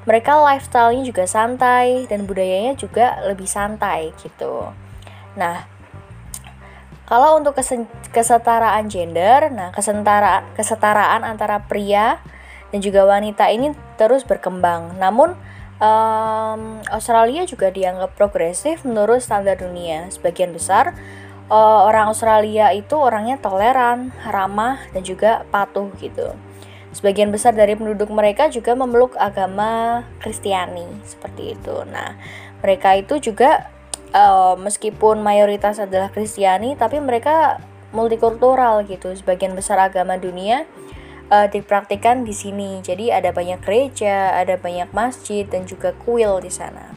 Mereka 0.01 0.33
lifestyle-nya 0.33 1.05
juga 1.05 1.29
santai 1.29 2.09
dan 2.09 2.25
budayanya 2.25 2.73
juga 2.73 3.21
lebih 3.21 3.45
santai 3.45 4.09
gitu. 4.17 4.73
Nah, 5.37 5.69
kalau 7.11 7.43
untuk 7.43 7.59
kesetaraan 8.15 8.87
gender, 8.87 9.51
nah 9.51 9.75
kesetara 9.75 10.47
kesetaraan 10.55 11.27
antara 11.27 11.59
pria 11.59 12.23
dan 12.71 12.79
juga 12.79 13.03
wanita 13.03 13.51
ini 13.51 13.75
terus 13.99 14.23
berkembang. 14.23 14.95
Namun 14.95 15.35
um, 15.83 16.79
Australia 16.87 17.43
juga 17.43 17.67
dianggap 17.67 18.15
progresif 18.15 18.87
menurut 18.87 19.19
standar 19.19 19.59
dunia. 19.59 20.07
Sebagian 20.07 20.55
besar 20.55 20.95
uh, 21.51 21.83
orang 21.83 22.07
Australia 22.07 22.71
itu 22.71 22.95
orangnya 22.95 23.35
toleran, 23.43 24.15
ramah 24.23 24.79
dan 24.95 25.03
juga 25.03 25.43
patuh 25.51 25.91
gitu. 25.99 26.31
Sebagian 26.95 27.27
besar 27.27 27.51
dari 27.51 27.75
penduduk 27.75 28.07
mereka 28.07 28.47
juga 28.47 28.71
memeluk 28.71 29.19
agama 29.19 30.07
Kristiani 30.23 30.87
seperti 31.03 31.59
itu. 31.59 31.75
Nah, 31.91 32.15
mereka 32.63 32.95
itu 32.95 33.19
juga 33.19 33.67
uh, 34.15 34.55
meskipun 34.59 35.23
mayoritas 35.23 35.79
adalah 35.79 36.11
Kristiani 36.11 36.75
tapi 36.75 36.99
mereka 36.99 37.59
multikultural 37.91 38.87
gitu. 38.87 39.11
Sebagian 39.11 39.55
besar 39.55 39.79
agama 39.79 40.15
dunia 40.15 40.63
uh, 41.31 41.47
dipraktikkan 41.47 42.23
di 42.23 42.35
sini. 42.35 42.79
Jadi 42.83 43.11
ada 43.11 43.31
banyak 43.35 43.59
gereja 43.63 44.35
ada 44.35 44.55
banyak 44.59 44.91
masjid 44.95 45.47
dan 45.47 45.67
juga 45.67 45.95
kuil 46.07 46.39
di 46.43 46.51
sana. 46.51 46.95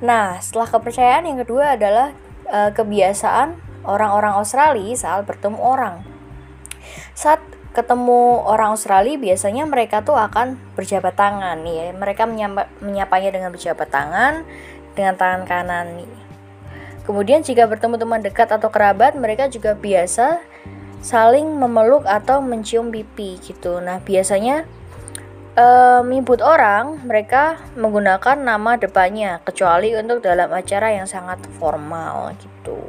Nah 0.00 0.40
setelah 0.40 0.68
kepercayaan 0.68 1.24
yang 1.28 1.38
kedua 1.40 1.76
adalah 1.76 2.12
uh, 2.48 2.70
kebiasaan 2.72 3.56
orang-orang 3.86 4.34
Australia 4.36 4.92
saat 4.96 5.24
bertemu 5.24 5.58
orang. 5.60 6.04
Saat 7.16 7.40
ketemu 7.76 8.40
orang 8.48 8.72
Australia 8.72 9.20
biasanya 9.20 9.68
mereka 9.68 10.00
tuh 10.00 10.16
akan 10.16 10.56
berjabat 10.72 11.12
tangan. 11.12 11.60
Nih 11.60 11.76
ya. 11.76 11.84
mereka 11.92 12.24
menyapa, 12.24 12.72
menyapanya 12.80 13.30
dengan 13.36 13.52
berjabat 13.52 13.88
tangan 13.92 14.48
dengan 14.96 15.14
tangan 15.14 15.44
kanan 15.44 16.00
nih. 16.00 16.14
Kemudian 17.06 17.44
jika 17.44 17.70
bertemu 17.70 18.02
teman 18.02 18.18
dekat 18.18 18.50
atau 18.50 18.66
kerabat, 18.66 19.14
mereka 19.14 19.46
juga 19.46 19.78
biasa 19.78 20.42
saling 20.98 21.46
memeluk 21.46 22.02
atau 22.02 22.42
mencium 22.42 22.90
pipi 22.90 23.38
gitu. 23.38 23.78
Nah, 23.78 24.02
biasanya 24.02 24.66
uh, 25.54 26.02
menyebut 26.02 26.42
orang, 26.42 27.06
mereka 27.06 27.62
menggunakan 27.78 28.42
nama 28.42 28.74
depannya, 28.74 29.38
kecuali 29.46 29.94
untuk 29.94 30.18
dalam 30.18 30.50
acara 30.50 30.98
yang 30.98 31.06
sangat 31.06 31.38
formal 31.62 32.34
gitu. 32.42 32.80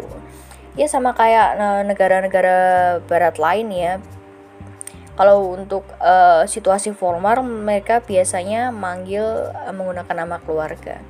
Ya 0.73 0.89
sama 0.89 1.13
kayak 1.13 1.57
negara-negara 1.85 2.57
barat 3.05 3.37
lain 3.37 3.69
ya. 3.69 3.93
Kalau 5.17 5.57
untuk 5.57 5.81
uh, 5.97 6.45
situasi 6.45 6.93
formal 6.93 7.41
mereka 7.41 8.01
biasanya 8.05 8.69
manggil 8.69 9.25
uh, 9.49 9.73
menggunakan 9.73 10.25
nama 10.25 10.37
keluarga. 10.41 11.01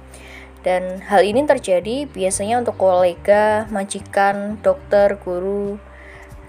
Dan 0.66 1.00
hal 1.06 1.24
ini 1.24 1.46
terjadi 1.46 2.10
biasanya 2.10 2.60
untuk 2.60 2.76
kolega, 2.82 3.70
majikan, 3.72 4.60
dokter, 4.60 5.16
guru, 5.22 5.80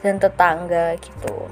dan 0.02 0.18
tetangga 0.18 0.96
gitu. 0.98 1.50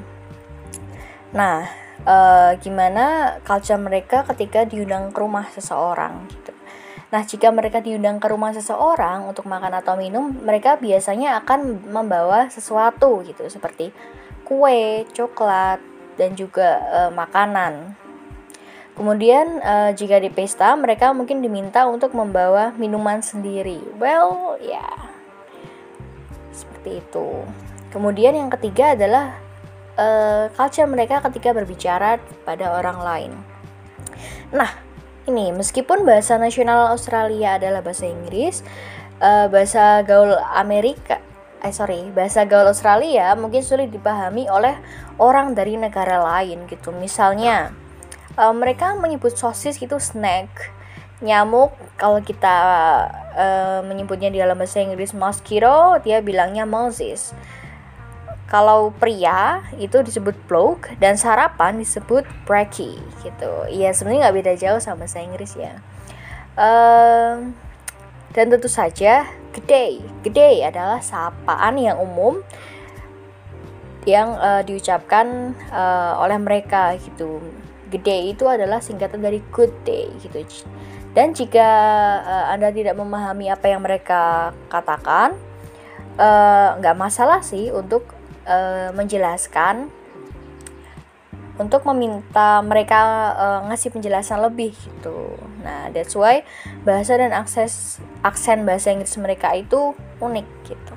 Nah, 1.37 1.69
uh, 2.07 2.57
gimana 2.59 3.39
culture 3.43 3.79
mereka 3.79 4.25
ketika 4.35 4.65
diundang 4.65 5.11
ke 5.13 5.19
rumah 5.21 5.47
seseorang 5.53 6.27
gitu. 6.31 6.53
Nah, 7.07 7.23
jika 7.23 7.55
mereka 7.55 7.79
diundang 7.79 8.19
ke 8.19 8.27
rumah 8.27 8.51
seseorang 8.51 9.31
untuk 9.31 9.47
makan 9.47 9.79
atau 9.79 9.95
minum, 9.95 10.35
mereka 10.43 10.75
biasanya 10.75 11.39
akan 11.45 11.87
membawa 11.87 12.51
sesuatu 12.51 13.23
gitu, 13.23 13.47
seperti 13.47 13.95
kue, 14.43 15.07
coklat, 15.15 15.79
dan 16.19 16.35
juga 16.35 16.83
uh, 16.91 17.11
makanan. 17.15 17.95
Kemudian 18.97 19.61
uh, 19.61 19.93
jika 19.93 20.17
di 20.17 20.33
pesta, 20.33 20.73
mereka 20.73 21.13
mungkin 21.13 21.45
diminta 21.45 21.85
untuk 21.85 22.17
membawa 22.17 22.73
minuman 22.81 23.21
sendiri. 23.21 23.77
Well, 24.01 24.57
ya. 24.57 24.81
Yeah. 24.81 24.97
Seperti 26.49 27.05
itu. 27.05 27.45
Kemudian 27.93 28.33
yang 28.33 28.49
ketiga 28.49 28.97
adalah 28.97 29.37
uh, 30.01 30.49
culture 30.57 30.89
mereka 30.89 31.21
ketika 31.29 31.53
berbicara 31.53 32.17
pada 32.49 32.73
orang 32.73 32.99
lain. 33.05 33.33
Nah, 34.57 34.73
ini 35.29 35.53
meskipun 35.53 36.09
bahasa 36.09 36.41
nasional 36.41 36.89
Australia 36.89 37.61
adalah 37.61 37.85
bahasa 37.85 38.09
Inggris, 38.09 38.65
uh, 39.21 39.51
bahasa 39.53 40.01
gaul 40.09 40.33
Amerika, 40.57 41.21
eh 41.61 41.73
sorry, 41.75 42.09
bahasa 42.17 42.49
gaul 42.49 42.65
Australia 42.65 43.37
mungkin 43.37 43.61
sulit 43.61 43.93
dipahami 43.93 44.49
oleh 44.49 44.79
orang 45.21 45.53
dari 45.53 45.77
negara 45.77 46.23
lain 46.23 46.65
gitu. 46.71 46.97
Misalnya, 46.97 47.77
uh, 48.37 48.55
mereka 48.55 48.95
menyebut 48.97 49.35
sosis 49.35 49.81
itu 49.81 49.97
snack, 49.99 50.71
nyamuk 51.25 51.73
kalau 51.97 52.21
kita 52.21 52.57
uh, 53.33 53.81
menyebutnya 53.85 54.29
di 54.29 54.39
dalam 54.39 54.57
bahasa 54.57 54.85
Inggris 54.85 55.17
mosquito, 55.17 55.97
dia 56.05 56.21
bilangnya 56.21 56.69
Moses. 56.69 57.33
Kalau 58.47 58.95
pria 58.95 59.67
itu 59.75 60.07
disebut 60.07 60.39
bloke 60.47 60.95
dan 61.03 61.19
sarapan 61.19 61.83
disebut 61.83 62.23
brekkie 62.47 62.95
gitu. 63.27 63.67
Iya 63.67 63.91
sebenarnya 63.91 64.31
nggak 64.31 64.37
beda 64.39 64.53
jauh 64.55 64.79
sama 64.79 65.03
bahasa 65.03 65.19
Inggris 65.19 65.59
ya. 65.59 65.83
Um, 66.55 67.59
dan 68.31 68.47
tentu 68.47 68.71
saja 68.71 69.27
gede, 69.51 69.99
gede 70.23 70.63
adalah 70.63 71.03
sapaan 71.03 71.75
yang 71.75 71.99
umum 71.99 72.39
yang 74.07 74.39
uh, 74.39 74.63
diucapkan 74.63 75.59
uh, 75.75 76.23
oleh 76.23 76.39
mereka 76.39 76.95
gitu. 77.03 77.43
Gede 77.97 78.37
itu 78.37 78.45
adalah 78.45 78.85
singkatan 78.85 79.25
dari 79.25 79.41
good 79.49 79.73
day 79.89 80.13
gitu. 80.21 80.45
Dan 81.17 81.33
jika 81.33 81.69
uh, 82.21 82.53
Anda 82.53 82.69
tidak 82.77 83.01
memahami 83.01 83.49
apa 83.49 83.73
yang 83.73 83.81
mereka 83.81 84.53
katakan, 84.69 85.33
nggak 86.77 86.97
uh, 86.97 87.01
masalah 87.01 87.41
sih 87.41 87.73
untuk 87.73 88.05
uh, 88.45 88.93
menjelaskan 88.93 89.89
untuk 91.57 91.89
meminta 91.89 92.61
mereka 92.61 93.33
uh, 93.33 93.61
ngasih 93.69 93.89
penjelasan 93.97 94.45
lebih 94.45 94.77
gitu. 94.77 95.41
Nah, 95.65 95.89
that's 95.89 96.13
why 96.13 96.45
bahasa 96.85 97.17
dan 97.17 97.33
akses 97.33 97.97
aksen 98.21 98.69
bahasa 98.69 98.93
Inggris 98.93 99.17
mereka 99.17 99.57
itu 99.57 99.97
unik 100.21 100.49
gitu. 100.69 100.95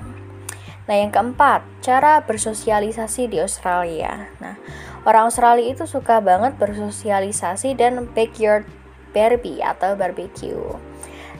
Nah, 0.84 0.94
yang 0.98 1.14
keempat, 1.14 1.64
cara 1.80 2.20
bersosialisasi 2.26 3.30
di 3.30 3.38
Australia. 3.40 4.26
Nah, 4.42 4.58
orang 5.04 5.28
Australia 5.28 5.72
itu 5.72 5.84
suka 5.88 6.20
banget 6.20 6.56
bersosialisasi 6.60 7.76
dan 7.76 8.04
backyard 8.12 8.68
barbie 9.10 9.60
atau 9.60 9.98
barbecue. 9.98 10.60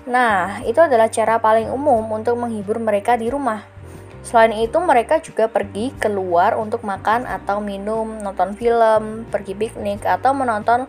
Nah, 0.09 0.64
itu 0.64 0.81
adalah 0.81 1.12
cara 1.12 1.38
paling 1.38 1.69
umum 1.71 2.02
untuk 2.11 2.35
menghibur 2.40 2.81
mereka 2.81 3.14
di 3.14 3.29
rumah. 3.29 3.62
Selain 4.20 4.53
itu, 4.53 4.77
mereka 4.81 5.20
juga 5.20 5.49
pergi 5.49 5.92
keluar 5.96 6.57
untuk 6.57 6.85
makan 6.85 7.25
atau 7.25 7.61
minum, 7.61 8.20
nonton 8.20 8.53
film, 8.57 9.25
pergi 9.29 9.57
piknik, 9.57 10.05
atau 10.05 10.37
menonton 10.37 10.85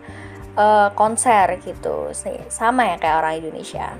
uh, 0.56 0.88
konser 0.92 1.60
gitu. 1.64 2.12
Sama 2.48 2.92
ya 2.92 2.96
kayak 3.00 3.18
orang 3.24 3.34
Indonesia. 3.40 3.94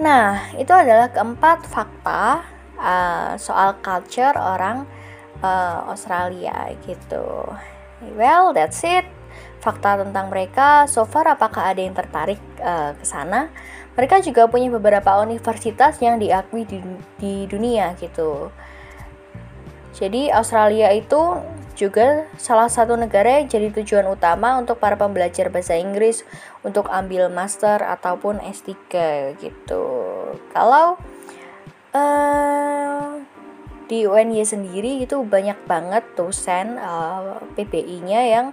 Nah, 0.00 0.52
itu 0.56 0.72
adalah 0.72 1.12
keempat 1.12 1.68
fakta 1.68 2.44
uh, 2.80 3.36
soal 3.36 3.76
culture 3.84 4.36
orang 4.36 4.88
uh, 5.42 5.90
Australia 5.90 6.72
gitu. 6.86 7.52
Well, 8.16 8.56
that's 8.56 8.80
it. 8.86 9.04
Fakta 9.62 10.02
tentang 10.02 10.30
mereka. 10.30 10.90
So 10.90 11.06
far, 11.06 11.26
apakah 11.30 11.70
ada 11.74 11.82
yang 11.82 11.94
tertarik 11.94 12.40
uh, 12.58 12.96
ke 12.98 13.04
sana? 13.06 13.52
mereka 13.92 14.24
juga 14.24 14.48
punya 14.48 14.72
beberapa 14.72 15.20
universitas 15.20 16.00
yang 16.00 16.16
diakui 16.16 16.64
di, 16.64 16.80
di 17.20 17.34
dunia 17.44 17.92
gitu. 18.00 18.48
Jadi 19.92 20.32
Australia 20.32 20.88
itu 20.96 21.36
juga 21.76 22.24
salah 22.40 22.68
satu 22.68 22.96
negara 22.96 23.40
yang 23.40 23.48
jadi 23.48 23.68
tujuan 23.80 24.08
utama 24.08 24.56
untuk 24.56 24.80
para 24.80 24.96
pembelajar 24.96 25.52
bahasa 25.52 25.76
Inggris 25.76 26.24
untuk 26.64 26.88
ambil 26.88 27.28
master 27.28 27.84
ataupun 27.84 28.40
S3 28.40 28.72
gitu. 29.40 29.84
Kalau 30.56 30.96
uh, 31.92 33.20
di 33.92 34.08
UNY 34.08 34.40
sendiri 34.40 35.04
itu 35.04 35.20
banyak 35.20 35.68
banget 35.68 36.00
dosen 36.16 36.80
uh, 36.80 37.36
eh, 37.36 37.60
PBI-nya 37.60 38.20
yang 38.24 38.46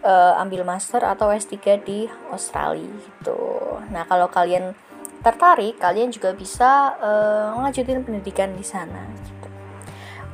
uh, 0.00 0.40
ambil 0.40 0.64
master 0.64 1.04
atau 1.04 1.28
S3 1.28 1.84
di 1.84 2.08
Australia 2.32 2.88
gitu. 2.88 3.76
Nah, 3.92 4.08
kalau 4.08 4.32
kalian 4.32 4.72
tertarik, 5.20 5.76
kalian 5.76 6.08
juga 6.08 6.32
bisa 6.32 6.96
uh, 6.96 7.60
pendidikan 7.84 8.56
di 8.56 8.64
sana 8.64 9.04
gitu. 9.20 9.48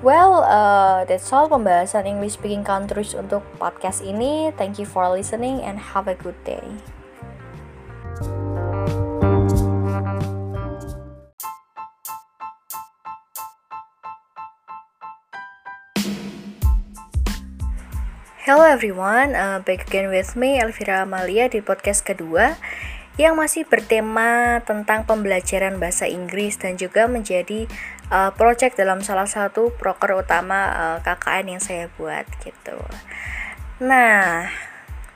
Well, 0.07 0.47
uh, 0.47 1.03
that's 1.11 1.27
all 1.35 1.51
pembahasan 1.51 2.07
English 2.07 2.39
speaking 2.39 2.63
countries 2.63 3.19
untuk 3.19 3.43
podcast 3.59 3.99
ini. 4.07 4.55
Thank 4.55 4.79
you 4.79 4.87
for 4.87 5.11
listening 5.11 5.59
and 5.67 5.83
have 5.91 6.07
a 6.07 6.15
good 6.15 6.39
day. 6.47 6.63
Hello 18.47 18.63
everyone, 18.63 19.35
uh, 19.35 19.59
back 19.59 19.91
again 19.91 20.07
with 20.07 20.39
me 20.39 20.63
Elvira 20.63 21.03
Amalia 21.03 21.51
di 21.51 21.59
podcast 21.59 22.07
kedua 22.07 22.55
yang 23.19 23.35
masih 23.35 23.67
bertema 23.67 24.63
tentang 24.63 25.03
pembelajaran 25.03 25.83
bahasa 25.83 26.07
Inggris 26.07 26.55
dan 26.55 26.79
juga 26.79 27.11
menjadi 27.11 27.67
uh, 28.07 28.31
project 28.39 28.79
dalam 28.79 29.03
salah 29.03 29.27
satu 29.27 29.75
proker 29.75 30.23
utama 30.23 30.71
uh, 30.71 30.99
KKN 31.03 31.59
yang 31.59 31.63
saya 31.67 31.91
buat 31.99 32.23
gitu. 32.47 32.79
Nah, 33.83 34.47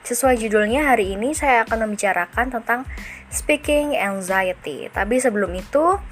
sesuai 0.02 0.34
judulnya 0.34 0.90
hari 0.90 1.14
ini 1.14 1.30
saya 1.30 1.62
akan 1.62 1.86
membicarakan 1.86 2.50
tentang 2.50 2.82
speaking 3.30 3.94
anxiety. 3.94 4.90
Tapi 4.90 5.22
sebelum 5.22 5.54
itu 5.54 6.02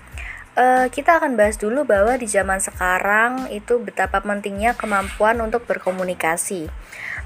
uh, 0.59 0.87
kita 0.91 1.23
akan 1.23 1.39
bahas 1.39 1.55
dulu 1.57 1.87
bahwa 1.87 2.19
di 2.19 2.27
zaman 2.27 2.59
sekarang 2.59 3.47
itu 3.55 3.79
betapa 3.79 4.19
pentingnya 4.19 4.75
kemampuan 4.75 5.39
untuk 5.39 5.65
berkomunikasi 5.71 6.67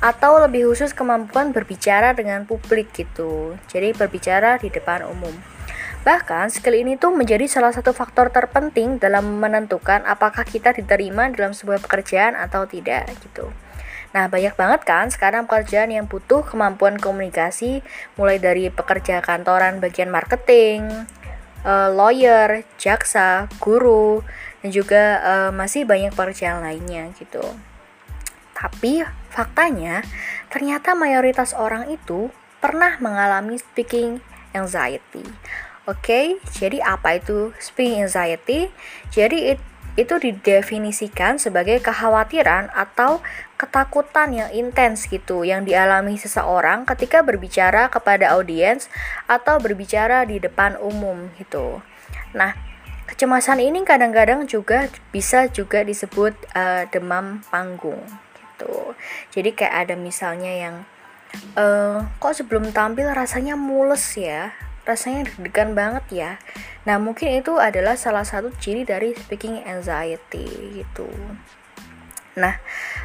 atau 0.05 0.37
lebih 0.43 0.69
khusus 0.69 0.93
kemampuan 0.93 1.57
berbicara 1.57 2.13
dengan 2.13 2.45
publik 2.45 2.93
gitu. 2.93 3.57
Jadi 3.73 3.97
berbicara 3.97 4.61
di 4.61 4.69
depan 4.69 5.09
umum. 5.09 5.33
Bahkan 6.03 6.51
skill 6.51 6.83
ini 6.83 6.99
tuh 6.99 7.15
menjadi 7.15 7.47
salah 7.47 7.71
satu 7.71 7.95
faktor 7.95 8.35
terpenting 8.35 8.99
dalam 8.99 9.39
menentukan 9.39 10.03
apakah 10.03 10.43
kita 10.43 10.75
diterima 10.75 11.31
dalam 11.31 11.55
sebuah 11.55 11.79
pekerjaan 11.79 12.35
atau 12.35 12.67
tidak 12.67 13.07
gitu. 13.23 13.55
Nah, 14.13 14.27
banyak 14.29 14.59
banget 14.59 14.83
kan 14.83 15.07
sekarang 15.09 15.47
pekerjaan 15.47 15.95
yang 15.95 16.11
butuh 16.11 16.45
kemampuan 16.45 16.99
komunikasi 16.99 17.81
mulai 18.19 18.43
dari 18.43 18.69
pekerja 18.69 19.23
kantoran 19.23 19.79
bagian 19.79 20.11
marketing, 20.11 21.07
uh, 21.67 21.91
lawyer, 21.91 22.63
jaksa, 22.79 23.51
guru, 23.59 24.23
dan 24.63 24.71
juga 24.71 25.03
uh, 25.23 25.51
masih 25.51 25.83
banyak 25.83 26.15
pekerjaan 26.15 26.63
lainnya 26.63 27.11
gitu. 27.19 27.43
Tapi 28.55 29.03
faktanya 29.33 30.07
ternyata 30.53 30.95
mayoritas 30.95 31.57
orang 31.57 31.91
itu 31.91 32.31
pernah 32.63 32.95
mengalami 33.03 33.59
speaking 33.59 34.23
anxiety. 34.55 35.27
Oke, 35.83 35.99
okay? 35.99 36.27
jadi 36.55 36.79
apa 36.79 37.19
itu 37.19 37.51
speaking 37.59 38.07
anxiety? 38.07 38.71
Jadi 39.11 39.57
it, 39.57 39.61
itu 39.95 40.17
didefinisikan 40.17 41.37
sebagai 41.37 41.81
kekhawatiran 41.85 42.73
atau 42.73 43.21
ketakutan 43.61 44.33
yang 44.33 44.51
intens 44.51 45.05
gitu 45.07 45.45
yang 45.45 45.69
dialami 45.69 46.17
seseorang 46.17 46.89
ketika 46.89 47.21
berbicara 47.21 47.93
kepada 47.93 48.33
audiens 48.33 48.89
atau 49.29 49.61
berbicara 49.61 50.25
di 50.25 50.41
depan 50.41 50.81
umum 50.81 51.29
gitu. 51.37 51.85
Nah, 52.33 52.57
kecemasan 53.13 53.61
ini 53.61 53.85
kadang-kadang 53.85 54.49
juga 54.49 54.89
bisa 55.13 55.45
juga 55.53 55.85
disebut 55.85 56.33
uh, 56.57 56.89
demam 56.89 57.45
panggung 57.53 58.01
gitu. 58.35 58.97
jadi 59.35 59.53
kayak 59.53 59.75
ada 59.85 59.95
misalnya 60.01 60.49
yang 60.49 60.77
uh, 61.61 62.09
kok 62.17 62.33
sebelum 62.33 62.73
tampil 62.73 63.13
rasanya 63.13 63.53
mules 63.53 64.17
ya 64.17 64.57
rasanya 64.83 65.31
deg-degan 65.31 65.75
banget 65.79 66.05
ya 66.11 66.31
nah 66.83 66.99
mungkin 66.99 67.39
itu 67.39 67.59
adalah 67.59 67.95
salah 67.95 68.27
satu 68.27 68.51
ciri 68.59 68.83
dari 68.83 69.15
speaking 69.15 69.63
anxiety 69.63 70.47
gitu 70.83 71.07
nah 72.35 72.59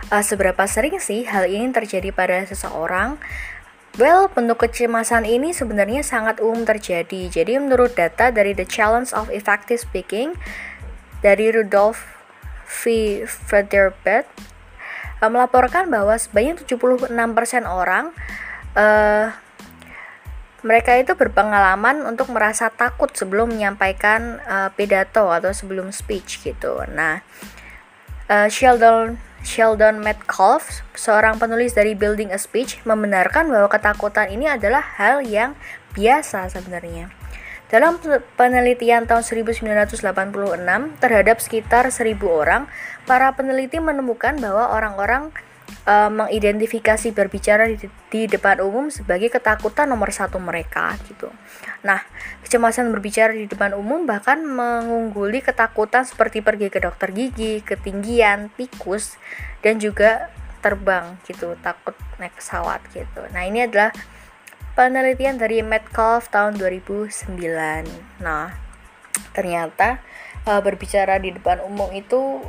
uh, 0.09 0.23
seberapa 0.23 0.63
sering 0.65 0.97
sih 1.03 1.27
hal 1.27 1.45
ini 1.45 1.69
terjadi 1.71 2.09
pada 2.15 2.43
seseorang 2.47 3.19
Well, 3.97 4.29
bentuk 4.29 4.61
kecemasan 4.61 5.25
ini 5.25 5.57
sebenarnya 5.57 6.05
sangat 6.05 6.37
umum 6.37 6.69
terjadi. 6.69 7.33
Jadi 7.33 7.57
menurut 7.57 7.97
data 7.97 8.29
dari 8.29 8.53
The 8.53 8.61
Challenge 8.61 9.09
of 9.17 9.33
Effective 9.33 9.81
Speaking 9.81 10.37
dari 11.25 11.49
Rudolf 11.49 12.05
V. 12.69 13.25
Federbert 13.25 14.29
uh, 15.17 15.29
melaporkan 15.33 15.89
bahwa 15.89 16.13
sebanyak 16.13 16.61
76% 16.61 17.09
orang 17.65 18.13
uh, 18.77 19.33
mereka 20.67 20.99
itu 20.99 21.15
berpengalaman 21.15 22.03
untuk 22.03 22.27
merasa 22.35 22.67
takut 22.67 23.07
sebelum 23.15 23.55
menyampaikan 23.55 24.43
uh, 24.43 24.69
pidato 24.75 25.31
atau 25.31 25.55
sebelum 25.55 25.95
speech 25.95 26.43
gitu. 26.43 26.83
Nah, 26.91 27.23
uh, 28.27 28.51
Sheldon 28.51 29.15
Sheldon 29.47 30.03
Metcalf, 30.03 30.83
seorang 30.91 31.39
penulis 31.39 31.71
dari 31.71 31.95
Building 31.95 32.35
a 32.35 32.39
Speech, 32.41 32.83
membenarkan 32.83 33.47
bahwa 33.47 33.71
ketakutan 33.71 34.27
ini 34.27 34.43
adalah 34.43 34.83
hal 34.99 35.23
yang 35.23 35.55
biasa 35.95 36.51
sebenarnya. 36.51 37.07
Dalam 37.71 37.99
penelitian 38.35 39.07
tahun 39.07 39.23
1986 39.23 40.03
terhadap 40.99 41.37
sekitar 41.39 41.87
1000 41.91 42.19
orang, 42.27 42.67
para 43.07 43.31
peneliti 43.39 43.79
menemukan 43.79 44.35
bahwa 44.35 44.71
orang-orang 44.71 45.31
uh, 45.87 46.11
mengidentifikasi 46.11 47.15
berbicara 47.15 47.71
di, 47.71 47.87
di 48.11 48.21
depan 48.27 48.59
umum 48.59 48.91
sebagai 48.91 49.31
ketakutan 49.31 49.87
nomor 49.87 50.11
satu 50.11 50.37
mereka 50.37 50.93
gitu. 51.07 51.31
Nah, 51.81 52.03
kecemasan 52.43 52.91
berbicara 52.91 53.31
di 53.31 53.47
depan 53.47 53.71
umum 53.73 54.03
bahkan 54.03 54.43
mengungguli 54.43 55.39
ketakutan 55.39 56.03
seperti 56.03 56.43
pergi 56.43 56.67
ke 56.67 56.83
dokter 56.83 57.15
gigi, 57.15 57.63
ketinggian, 57.63 58.51
tikus, 58.59 59.15
dan 59.63 59.79
juga 59.79 60.27
terbang 60.59 61.15
gitu, 61.23 61.55
takut 61.63 61.95
naik 62.19 62.35
pesawat 62.35 62.83
gitu. 62.91 63.23
Nah, 63.31 63.47
ini 63.47 63.63
adalah 63.63 63.95
penelitian 64.75 65.39
dari 65.39 65.63
Metcalf 65.63 66.27
tahun 66.29 66.59
2009. 66.59 67.39
Nah, 68.19 68.51
ternyata 69.31 70.03
uh, 70.45 70.61
berbicara 70.61 71.17
di 71.21 71.33
depan 71.33 71.63
umum 71.63 71.89
itu 71.95 72.43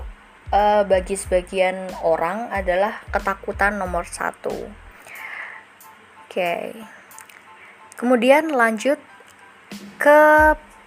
uh, 0.52 0.82
bagi 0.84 1.16
sebagian 1.16 1.88
orang 2.04 2.48
adalah 2.52 3.00
ketakutan 3.12 3.76
nomor 3.76 4.04
satu. 4.08 4.54
Oke, 6.28 6.36
okay. 6.36 6.64
kemudian 7.96 8.52
lanjut 8.52 9.00
ke 9.96 10.20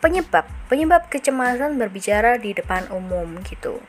penyebab 0.02 0.46
penyebab 0.70 1.10
kecemasan 1.10 1.78
berbicara 1.78 2.38
di 2.38 2.54
depan 2.54 2.90
umum 2.94 3.42
gitu. 3.46 3.82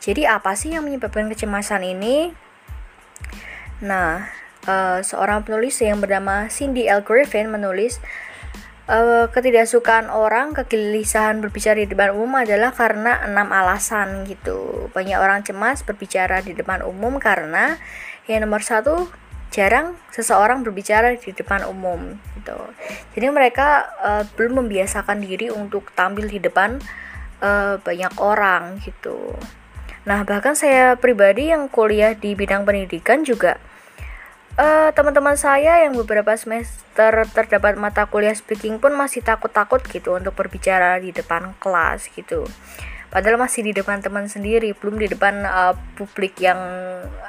Jadi 0.00 0.22
apa 0.28 0.54
sih 0.54 0.76
yang 0.76 0.86
menyebabkan 0.86 1.26
kecemasan 1.26 1.82
ini? 1.82 2.30
Nah, 3.82 4.30
uh, 4.70 5.00
seorang 5.02 5.42
penulis 5.42 5.80
yang 5.82 5.98
bernama 5.98 6.46
Cindy 6.46 6.86
L. 6.86 7.02
Griffin 7.02 7.50
menulis 7.50 7.98
uh, 8.90 9.26
ketidaksukaan 9.30 10.08
orang 10.10 10.54
kegelisahan 10.54 11.42
berbicara 11.42 11.82
di 11.82 11.90
depan 11.90 12.14
umum 12.14 12.42
adalah 12.42 12.72
karena 12.72 13.22
enam 13.26 13.50
alasan 13.50 14.26
gitu. 14.26 14.88
Banyak 14.94 15.18
orang 15.18 15.42
cemas 15.42 15.82
berbicara 15.82 16.42
di 16.42 16.54
depan 16.54 16.82
umum 16.86 17.18
karena 17.18 17.78
yang 18.26 18.46
nomor 18.46 18.62
satu 18.62 19.10
jarang 19.54 19.94
seseorang 20.10 20.66
berbicara 20.66 21.14
di 21.14 21.30
depan 21.30 21.62
umum 21.66 22.18
gitu. 22.34 22.58
Jadi 23.14 23.26
mereka 23.30 23.86
uh, 24.02 24.22
belum 24.34 24.66
membiasakan 24.66 25.22
diri 25.22 25.50
untuk 25.50 25.94
tampil 25.94 26.26
di 26.26 26.42
depan 26.42 26.78
uh, 27.42 27.78
banyak 27.80 28.12
orang 28.18 28.82
gitu. 28.82 29.34
Nah 30.06 30.22
bahkan 30.22 30.54
saya 30.54 30.94
pribadi 30.98 31.50
yang 31.50 31.66
kuliah 31.70 32.14
di 32.14 32.34
bidang 32.38 32.62
pendidikan 32.62 33.26
juga 33.26 33.58
uh, 34.56 34.90
teman-teman 34.92 35.36
saya 35.38 35.84
yang 35.86 35.94
beberapa 35.94 36.32
semester 36.36 37.28
terdapat 37.32 37.76
mata 37.76 38.08
kuliah 38.08 38.34
speaking 38.34 38.80
pun 38.80 38.96
masih 38.96 39.20
takut-takut 39.22 39.84
gitu 39.88 40.16
untuk 40.16 40.34
berbicara 40.34 40.98
di 41.00 41.12
depan 41.12 41.54
kelas 41.60 42.08
gitu. 42.12 42.48
Padahal 43.06 43.38
masih 43.38 43.62
di 43.62 43.72
depan 43.72 44.02
teman 44.02 44.26
sendiri 44.26 44.74
belum 44.74 44.98
di 44.98 45.06
depan 45.06 45.46
uh, 45.46 45.74
publik 45.94 46.42
yang 46.42 46.58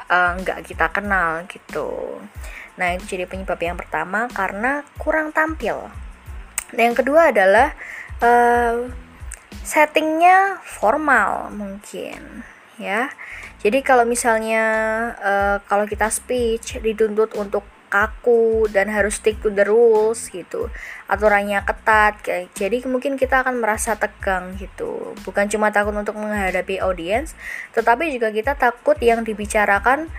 uh, 0.09 0.31
nggak 0.41 0.65
kita 0.65 0.89
kenal 0.89 1.45
gitu. 1.45 2.17
Nah 2.81 2.97
itu 2.97 3.17
jadi 3.17 3.29
penyebab 3.29 3.61
yang 3.61 3.77
pertama 3.77 4.25
karena 4.31 4.81
kurang 4.97 5.29
tampil. 5.31 5.87
Nah 6.73 6.81
yang 6.81 6.97
kedua 6.97 7.29
adalah 7.29 7.77
uh, 8.19 8.89
settingnya 9.63 10.59
formal 10.63 11.51
mungkin 11.51 12.43
ya 12.77 13.11
jadi 13.63 13.79
kalau 13.81 14.05
misalnya 14.05 14.63
uh, 15.17 15.57
kalau 15.65 15.89
kita 15.89 16.09
speech 16.13 16.77
dituntut 16.81 17.33
untuk 17.35 17.65
kaku 17.87 18.67
dan 18.67 18.91
harus 18.91 19.15
stick 19.15 19.39
to 19.39 19.47
the 19.47 19.63
rules 19.63 20.27
gitu 20.27 20.67
aturannya 21.07 21.63
ketat 21.63 22.19
kayak 22.19 22.51
jadi 22.51 22.83
mungkin 22.83 23.15
kita 23.15 23.47
akan 23.47 23.63
merasa 23.63 23.95
tegang 23.95 24.59
gitu. 24.59 25.15
Bukan 25.23 25.47
cuma 25.47 25.71
takut 25.71 25.95
untuk 25.95 26.19
menghadapi 26.19 26.83
audiens 26.83 27.31
tetapi 27.71 28.11
juga 28.11 28.35
kita 28.35 28.59
takut 28.59 28.99
yang 28.99 29.23
dibicarakan 29.23 30.11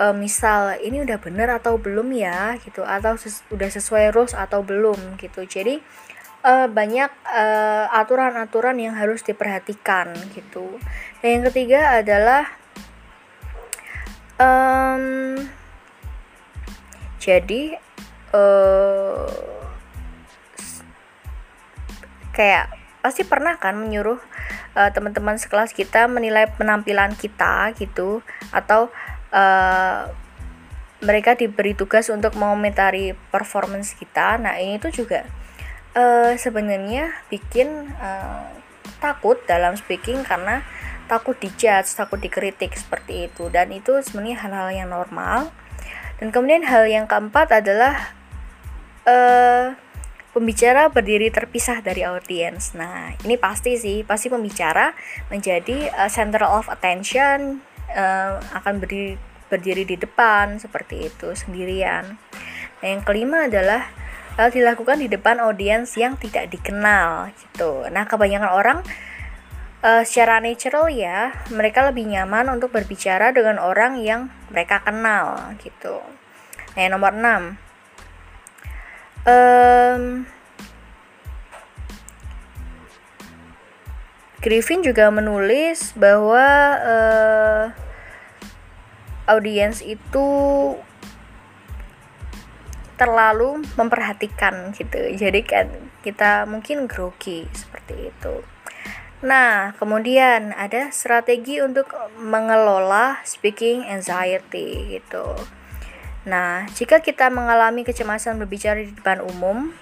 uh, 0.00 0.16
misal 0.16 0.80
ini 0.80 1.04
udah 1.04 1.20
bener 1.20 1.52
atau 1.52 1.76
belum 1.76 2.08
ya 2.16 2.56
gitu 2.64 2.88
atau 2.88 3.20
ses 3.20 3.44
udah 3.52 3.68
sesuai 3.68 4.16
rules 4.16 4.32
atau 4.32 4.64
belum 4.64 5.20
gitu. 5.20 5.44
Jadi 5.44 5.84
uh, 6.40 6.66
banyak 6.72 7.12
aturan-aturan 7.92 8.80
yang 8.80 8.96
harus 8.96 9.20
diperhatikan 9.20 10.16
gitu. 10.32 10.80
Dan 11.20 11.28
yang 11.40 11.44
ketiga 11.52 12.00
adalah 12.00 12.59
um, 14.40 15.04
jadi 17.20 17.76
uh, 18.32 19.28
kayak 22.32 22.72
pasti 23.04 23.24
pernah 23.28 23.60
kan 23.60 23.76
menyuruh 23.76 24.20
uh, 24.76 24.90
teman-teman 24.92 25.36
sekelas 25.36 25.76
kita 25.76 26.08
menilai 26.08 26.48
penampilan 26.56 27.12
kita 27.20 27.76
gitu. 27.76 28.24
Atau 28.50 28.88
uh, 29.36 30.08
mereka 31.00 31.36
diberi 31.36 31.72
tugas 31.76 32.08
untuk 32.08 32.36
mengomentari 32.36 33.12
performance 33.32 33.92
kita. 33.96 34.40
Nah 34.40 34.56
ini 34.56 34.80
tuh 34.80 34.92
juga 34.92 35.28
uh, 35.96 36.32
sebenarnya 36.36 37.12
bikin 37.28 37.92
uh, 38.00 38.48
takut 39.00 39.40
dalam 39.48 39.76
speaking 39.80 40.24
karena 40.24 40.64
takut 41.10 41.34
dijudge, 41.34 41.90
takut 41.98 42.22
dikritik 42.22 42.70
seperti 42.78 43.26
itu 43.26 43.50
dan 43.50 43.74
itu 43.74 43.98
sebenarnya 43.98 44.46
hal-hal 44.46 44.70
yang 44.70 44.88
normal. 44.94 45.50
Dan 46.22 46.30
kemudian 46.30 46.62
hal 46.62 46.86
yang 46.86 47.10
keempat 47.10 47.50
adalah 47.50 48.14
uh, 49.08 49.74
pembicara 50.30 50.86
berdiri 50.86 51.34
terpisah 51.34 51.82
dari 51.82 52.06
audiens. 52.06 52.78
Nah, 52.78 53.10
ini 53.26 53.34
pasti 53.34 53.74
sih, 53.74 54.06
pasti 54.06 54.30
pembicara 54.30 54.94
menjadi 55.32 55.90
uh, 55.90 56.06
center 56.06 56.46
of 56.46 56.70
attention 56.70 57.58
uh, 57.90 58.38
akan 58.54 58.78
berdiri 58.78 59.18
berdiri 59.50 59.82
di 59.82 59.98
depan 59.98 60.62
seperti 60.62 61.10
itu 61.10 61.34
sendirian. 61.34 62.22
Nah, 62.78 62.86
yang 62.86 63.02
kelima 63.02 63.50
adalah 63.50 63.90
dilakukan 64.40 65.02
di 65.02 65.10
depan 65.10 65.42
audiens 65.42 65.98
yang 66.00 66.16
tidak 66.16 66.48
dikenal 66.48 67.34
gitu. 67.34 67.84
Nah, 67.92 68.08
kebanyakan 68.08 68.50
orang 68.54 68.78
uh, 69.84 70.02
secara 70.04 70.40
natural 70.40 70.88
ya 70.92 71.32
mereka 71.52 71.84
lebih 71.88 72.08
nyaman 72.08 72.48
untuk 72.52 72.72
berbicara 72.72 73.32
dengan 73.32 73.60
orang 73.60 74.00
yang 74.00 74.28
mereka 74.52 74.80
kenal 74.84 75.56
gitu. 75.60 76.00
Nah 76.76 76.80
yang 76.80 76.92
nomor 76.96 77.12
6 77.12 77.70
um, 79.26 80.02
Griffin 84.40 84.80
juga 84.80 85.12
menulis 85.12 85.92
bahwa 85.92 86.46
uh, 86.80 87.64
audiens 89.28 89.84
itu 89.84 90.28
terlalu 92.96 93.64
memperhatikan 93.76 94.72
gitu. 94.72 94.96
Jadi 95.12 95.40
kan 95.44 95.68
kita 96.00 96.48
mungkin 96.48 96.88
grogi 96.88 97.44
seperti 97.52 98.08
itu 98.08 98.59
Nah, 99.20 99.76
kemudian 99.76 100.56
ada 100.56 100.88
strategi 100.88 101.60
untuk 101.60 101.92
mengelola 102.16 103.20
speaking 103.28 103.84
anxiety 103.84 104.96
gitu. 104.96 105.36
Nah, 106.24 106.64
jika 106.72 107.04
kita 107.04 107.28
mengalami 107.28 107.84
kecemasan 107.84 108.40
berbicara 108.40 108.80
di 108.80 108.96
depan 108.96 109.20
umum, 109.20 109.76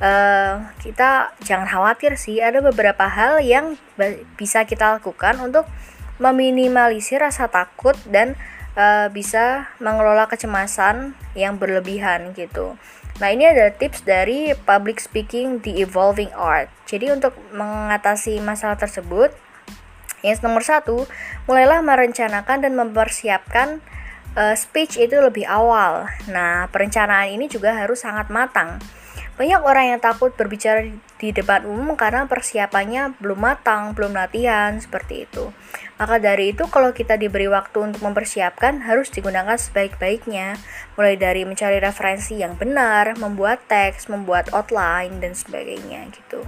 uh, 0.00 0.72
kita 0.80 1.36
jangan 1.44 1.68
khawatir 1.68 2.16
sih, 2.16 2.40
ada 2.40 2.64
beberapa 2.64 3.08
hal 3.08 3.44
yang 3.44 3.76
bisa 4.40 4.64
kita 4.64 5.00
lakukan 5.00 5.36
untuk 5.44 5.68
meminimalisir 6.16 7.20
rasa 7.20 7.52
takut 7.52 7.96
dan 8.08 8.36
uh, 8.76 9.12
bisa 9.12 9.68
mengelola 9.84 10.28
kecemasan 10.28 11.12
yang 11.36 11.60
berlebihan 11.60 12.32
gitu. 12.32 12.76
Nah, 13.20 13.28
ini 13.28 13.44
ada 13.44 13.68
tips 13.74 14.06
dari 14.06 14.56
public 14.56 15.02
speaking 15.02 15.60
the 15.60 15.84
evolving 15.84 16.32
art. 16.32 16.72
Jadi 16.88 17.12
untuk 17.12 17.36
mengatasi 17.52 18.40
masalah 18.40 18.80
tersebut, 18.80 19.34
yang 20.22 20.38
nomor 20.40 20.62
satu, 20.62 21.04
mulailah 21.50 21.82
merencanakan 21.82 22.62
dan 22.62 22.72
mempersiapkan 22.78 23.82
uh, 24.38 24.54
speech 24.54 24.96
itu 24.96 25.18
lebih 25.18 25.44
awal. 25.44 26.08
Nah, 26.30 26.70
perencanaan 26.70 27.34
ini 27.34 27.50
juga 27.50 27.74
harus 27.74 28.06
sangat 28.06 28.30
matang. 28.30 28.78
Banyak 29.32 29.64
orang 29.64 29.96
yang 29.96 30.00
takut 30.00 30.30
berbicara 30.36 30.86
di 31.18 31.28
depan 31.32 31.64
umum 31.64 31.96
karena 31.96 32.28
persiapannya 32.28 33.16
belum 33.18 33.40
matang, 33.40 33.96
belum 33.96 34.12
latihan, 34.14 34.76
seperti 34.78 35.26
itu. 35.26 35.50
Maka 36.02 36.18
dari 36.18 36.50
itu 36.50 36.66
kalau 36.66 36.90
kita 36.90 37.14
diberi 37.14 37.46
waktu 37.46 37.78
untuk 37.78 38.02
mempersiapkan 38.02 38.82
harus 38.82 39.06
digunakan 39.14 39.54
sebaik-baiknya, 39.54 40.58
mulai 40.98 41.14
dari 41.14 41.46
mencari 41.46 41.78
referensi 41.78 42.42
yang 42.42 42.58
benar, 42.58 43.14
membuat 43.22 43.70
teks, 43.70 44.10
membuat 44.10 44.50
outline 44.50 45.22
dan 45.22 45.38
sebagainya 45.38 46.10
gitu. 46.10 46.42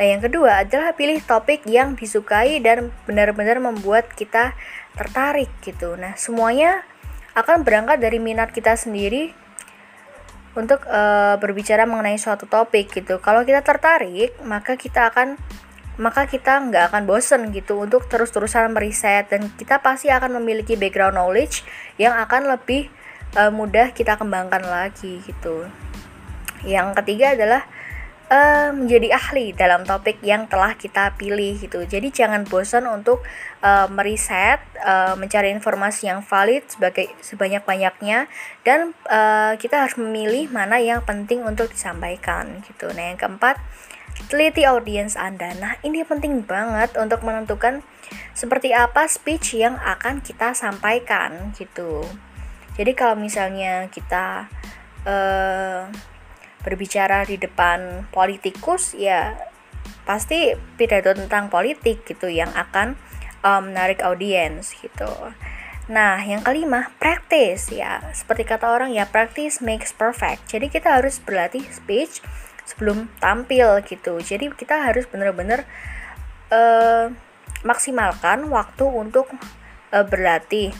Nah, 0.00 0.06
yang 0.08 0.24
kedua 0.24 0.64
adalah 0.64 0.96
pilih 0.96 1.20
topik 1.20 1.68
yang 1.68 1.92
disukai 1.92 2.56
dan 2.64 2.88
benar-benar 3.04 3.60
membuat 3.60 4.16
kita 4.16 4.56
tertarik 4.96 5.52
gitu. 5.60 6.00
Nah, 6.00 6.16
semuanya 6.16 6.80
akan 7.36 7.68
berangkat 7.68 8.00
dari 8.00 8.16
minat 8.16 8.48
kita 8.48 8.80
sendiri 8.80 9.36
untuk 10.56 10.88
uh, 10.88 11.36
berbicara 11.36 11.84
mengenai 11.84 12.16
suatu 12.16 12.48
topik 12.48 12.96
gitu. 12.96 13.20
Kalau 13.20 13.44
kita 13.44 13.60
tertarik, 13.60 14.40
maka 14.40 14.80
kita 14.80 15.12
akan 15.12 15.36
maka 16.00 16.24
kita 16.24 16.56
nggak 16.56 16.90
akan 16.90 17.04
bosen 17.04 17.52
gitu 17.52 17.76
untuk 17.84 18.08
terus-terusan 18.08 18.72
meriset 18.72 19.28
dan 19.28 19.52
kita 19.54 19.84
pasti 19.84 20.08
akan 20.08 20.40
memiliki 20.40 20.74
background 20.74 21.20
knowledge 21.20 21.62
yang 22.00 22.16
akan 22.16 22.48
lebih 22.48 22.88
uh, 23.36 23.52
mudah 23.52 23.92
kita 23.92 24.16
kembangkan 24.16 24.64
lagi 24.64 25.20
gitu. 25.22 25.68
Yang 26.64 26.96
ketiga 27.04 27.36
adalah 27.36 27.62
uh, 28.30 28.70
menjadi 28.72 29.12
ahli 29.12 29.52
dalam 29.52 29.82
topik 29.84 30.22
yang 30.22 30.46
telah 30.46 30.78
kita 30.78 31.12
pilih 31.18 31.58
gitu. 31.58 31.82
Jadi 31.84 32.08
jangan 32.14 32.46
bosan 32.46 32.86
untuk 32.88 33.20
uh, 33.60 33.90
meriset, 33.90 34.62
uh, 34.80 35.18
mencari 35.18 35.52
informasi 35.52 36.08
yang 36.08 36.24
valid 36.24 36.64
sebagai 36.70 37.10
sebanyak-banyaknya 37.20 38.30
dan 38.64 38.96
uh, 39.10 39.58
kita 39.58 39.84
harus 39.84 39.98
memilih 39.98 40.48
mana 40.48 40.78
yang 40.80 41.02
penting 41.02 41.42
untuk 41.44 41.68
disampaikan 41.68 42.62
gitu. 42.64 42.88
Nah, 42.94 43.12
yang 43.12 43.18
keempat 43.18 43.58
teliti 44.28 44.66
audiens 44.66 45.16
Anda. 45.16 45.54
Nah, 45.56 45.78
ini 45.86 46.04
penting 46.04 46.44
banget 46.44 46.98
untuk 46.98 47.24
menentukan 47.24 47.80
seperti 48.34 48.74
apa 48.74 49.06
speech 49.06 49.56
yang 49.56 49.78
akan 49.80 50.20
kita 50.20 50.52
sampaikan 50.52 51.54
gitu. 51.56 52.04
Jadi 52.74 52.92
kalau 52.96 53.16
misalnya 53.16 53.88
kita 53.88 54.50
uh, 55.06 55.86
berbicara 56.60 57.24
di 57.24 57.40
depan 57.40 58.08
politikus 58.12 58.92
ya 58.92 59.36
pasti 60.04 60.52
pidato 60.76 61.14
tentang 61.16 61.48
politik 61.48 62.04
gitu 62.04 62.28
yang 62.28 62.50
akan 62.52 62.98
um, 63.44 63.72
menarik 63.72 64.02
audiens 64.02 64.74
gitu. 64.80 65.08
Nah, 65.90 66.22
yang 66.22 66.46
kelima, 66.46 66.94
practice 67.02 67.74
ya. 67.74 67.98
Seperti 68.14 68.46
kata 68.46 68.70
orang 68.70 68.94
ya, 68.94 69.10
practice 69.10 69.58
makes 69.58 69.90
perfect. 69.90 70.46
Jadi 70.46 70.70
kita 70.70 71.02
harus 71.02 71.18
berlatih 71.18 71.66
speech 71.66 72.22
sebelum 72.70 73.10
tampil 73.18 73.82
gitu 73.82 74.22
jadi 74.22 74.54
kita 74.54 74.86
harus 74.86 75.10
benar-benar 75.10 75.66
uh, 76.54 77.10
maksimalkan 77.66 78.46
waktu 78.48 78.86
untuk 78.86 79.26
uh, 79.90 80.06
berlatih 80.06 80.70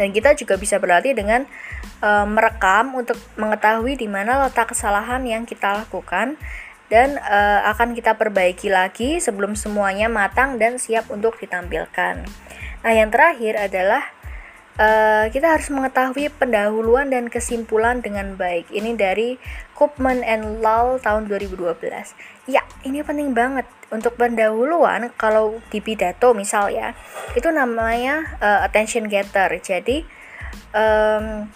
dan 0.00 0.16
kita 0.16 0.32
juga 0.32 0.56
bisa 0.56 0.80
berlatih 0.80 1.12
dengan 1.12 1.44
uh, 2.00 2.24
merekam 2.24 2.96
untuk 2.96 3.20
mengetahui 3.36 4.00
di 4.00 4.08
mana 4.08 4.48
letak 4.48 4.72
kesalahan 4.72 5.20
yang 5.28 5.44
kita 5.44 5.84
lakukan 5.84 6.40
dan 6.90 7.20
uh, 7.22 7.70
akan 7.70 7.94
kita 7.94 8.18
perbaiki 8.18 8.66
lagi 8.66 9.22
sebelum 9.22 9.54
semuanya 9.54 10.10
matang 10.10 10.58
dan 10.58 10.80
siap 10.80 11.06
untuk 11.06 11.38
ditampilkan. 11.38 12.26
Nah, 12.82 12.92
yang 12.92 13.14
terakhir 13.14 13.54
adalah 13.54 14.10
Uh, 14.80 15.28
kita 15.28 15.52
harus 15.52 15.68
mengetahui 15.68 16.32
pendahuluan 16.40 17.12
dan 17.12 17.28
kesimpulan 17.28 18.00
dengan 18.00 18.32
baik. 18.40 18.72
Ini 18.72 18.96
dari 18.96 19.36
Koopman 19.76 20.24
and 20.24 20.64
Lal 20.64 20.96
tahun 21.04 21.28
2012. 21.28 21.76
Ya, 22.48 22.64
ini 22.88 23.04
penting 23.04 23.36
banget 23.36 23.68
untuk 23.92 24.16
pendahuluan 24.16 25.12
kalau 25.20 25.60
di 25.68 25.84
pidato 25.84 26.32
misal 26.32 26.72
ya. 26.72 26.96
Itu 27.36 27.52
namanya 27.52 28.40
uh, 28.40 28.64
attention 28.64 29.12
getter. 29.12 29.52
Jadi 29.60 30.00
hal 30.72 31.52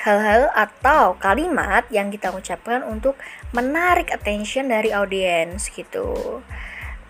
hal-hal 0.00 0.48
atau 0.56 1.16
kalimat 1.20 1.84
yang 1.92 2.08
kita 2.08 2.32
ucapkan 2.32 2.80
untuk 2.80 3.20
menarik 3.52 4.08
attention 4.08 4.72
dari 4.72 4.92
audiens 4.96 5.68
gitu. 5.68 6.40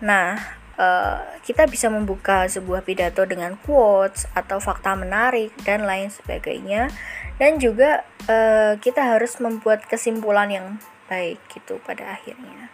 Nah, 0.03 0.60
Eh, 0.81 1.17
kita 1.45 1.69
bisa 1.69 1.93
membuka 1.93 2.49
sebuah 2.49 2.81
pidato 2.81 3.21
dengan 3.29 3.53
quotes 3.61 4.25
atau 4.33 4.57
fakta 4.57 4.97
menarik 4.97 5.53
dan 5.61 5.85
lain 5.85 6.09
sebagainya 6.09 6.89
dan 7.37 7.57
juga 7.57 8.05
uh, 8.29 8.77
kita 8.77 9.01
harus 9.01 9.41
membuat 9.41 9.85
kesimpulan 9.89 10.49
yang 10.49 10.67
baik 11.09 11.41
gitu 11.53 11.81
pada 11.81 12.17
akhirnya. 12.17 12.69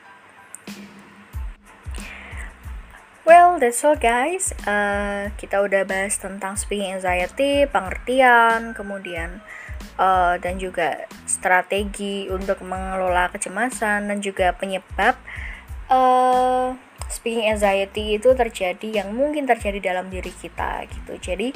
Well, 3.27 3.59
that's 3.59 3.83
all 3.83 3.99
guys. 3.99 4.55
Uh, 4.63 5.31
kita 5.35 5.59
udah 5.63 5.83
bahas 5.83 6.15
tentang 6.19 6.59
speaking 6.59 6.99
anxiety, 6.99 7.67
pengertian, 7.67 8.71
kemudian 8.71 9.43
uh, 9.99 10.39
dan 10.39 10.59
juga 10.59 11.07
strategi 11.27 12.27
untuk 12.31 12.63
mengelola 12.63 13.31
kecemasan 13.31 14.07
dan 14.11 14.19
juga 14.23 14.55
penyebab 14.55 15.15
uh, 15.91 16.75
speaking 17.07 17.47
anxiety 17.47 18.19
itu 18.19 18.31
terjadi 18.35 19.03
yang 19.03 19.15
mungkin 19.15 19.47
terjadi 19.47 19.93
dalam 19.93 20.11
diri 20.11 20.31
kita 20.31 20.85
gitu. 20.87 21.13
Jadi 21.19 21.51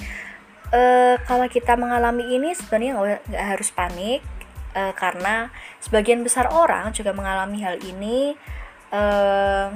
uh, 0.72 1.16
kalau 1.28 1.48
kita 1.48 1.76
mengalami 1.76 2.36
ini 2.36 2.56
sebenarnya 2.56 3.20
nggak 3.28 3.46
harus 3.56 3.70
panik 3.72 4.24
uh, 4.76 4.94
karena 4.96 5.52
sebagian 5.84 6.24
besar 6.24 6.48
orang 6.50 6.92
juga 6.96 7.12
mengalami 7.12 7.64
hal 7.64 7.78
ini 7.84 8.36
uh, 8.92 9.70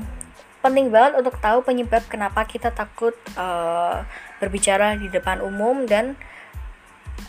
penting 0.63 0.89
banget 0.89 1.21
untuk 1.21 1.37
tahu 1.37 1.61
penyebab 1.61 2.01
kenapa 2.09 2.41
kita 2.49 2.73
takut 2.73 3.13
uh, 3.37 4.01
berbicara 4.41 4.97
di 4.97 5.13
depan 5.13 5.37
umum 5.45 5.85
dan 5.85 6.17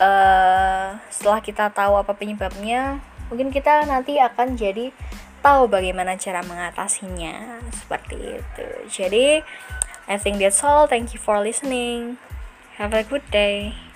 uh, 0.01 0.97
setelah 1.13 1.39
kita 1.45 1.69
tahu 1.69 2.01
apa 2.01 2.17
penyebabnya 2.17 2.97
mungkin 3.29 3.53
kita 3.53 3.85
nanti 3.85 4.17
akan 4.17 4.57
jadi 4.57 4.89
tahu 5.47 5.71
bagaimana 5.71 6.19
cara 6.19 6.43
mengatasinya. 6.43 7.63
Seperti 7.71 8.43
itu. 8.43 8.67
Jadi 8.91 9.39
I 10.11 10.15
think 10.19 10.43
that's 10.43 10.59
all. 10.59 10.91
Thank 10.91 11.15
you 11.15 11.23
for 11.23 11.39
listening. 11.39 12.19
Have 12.75 12.91
a 12.91 13.07
good 13.07 13.23
day 13.31 13.86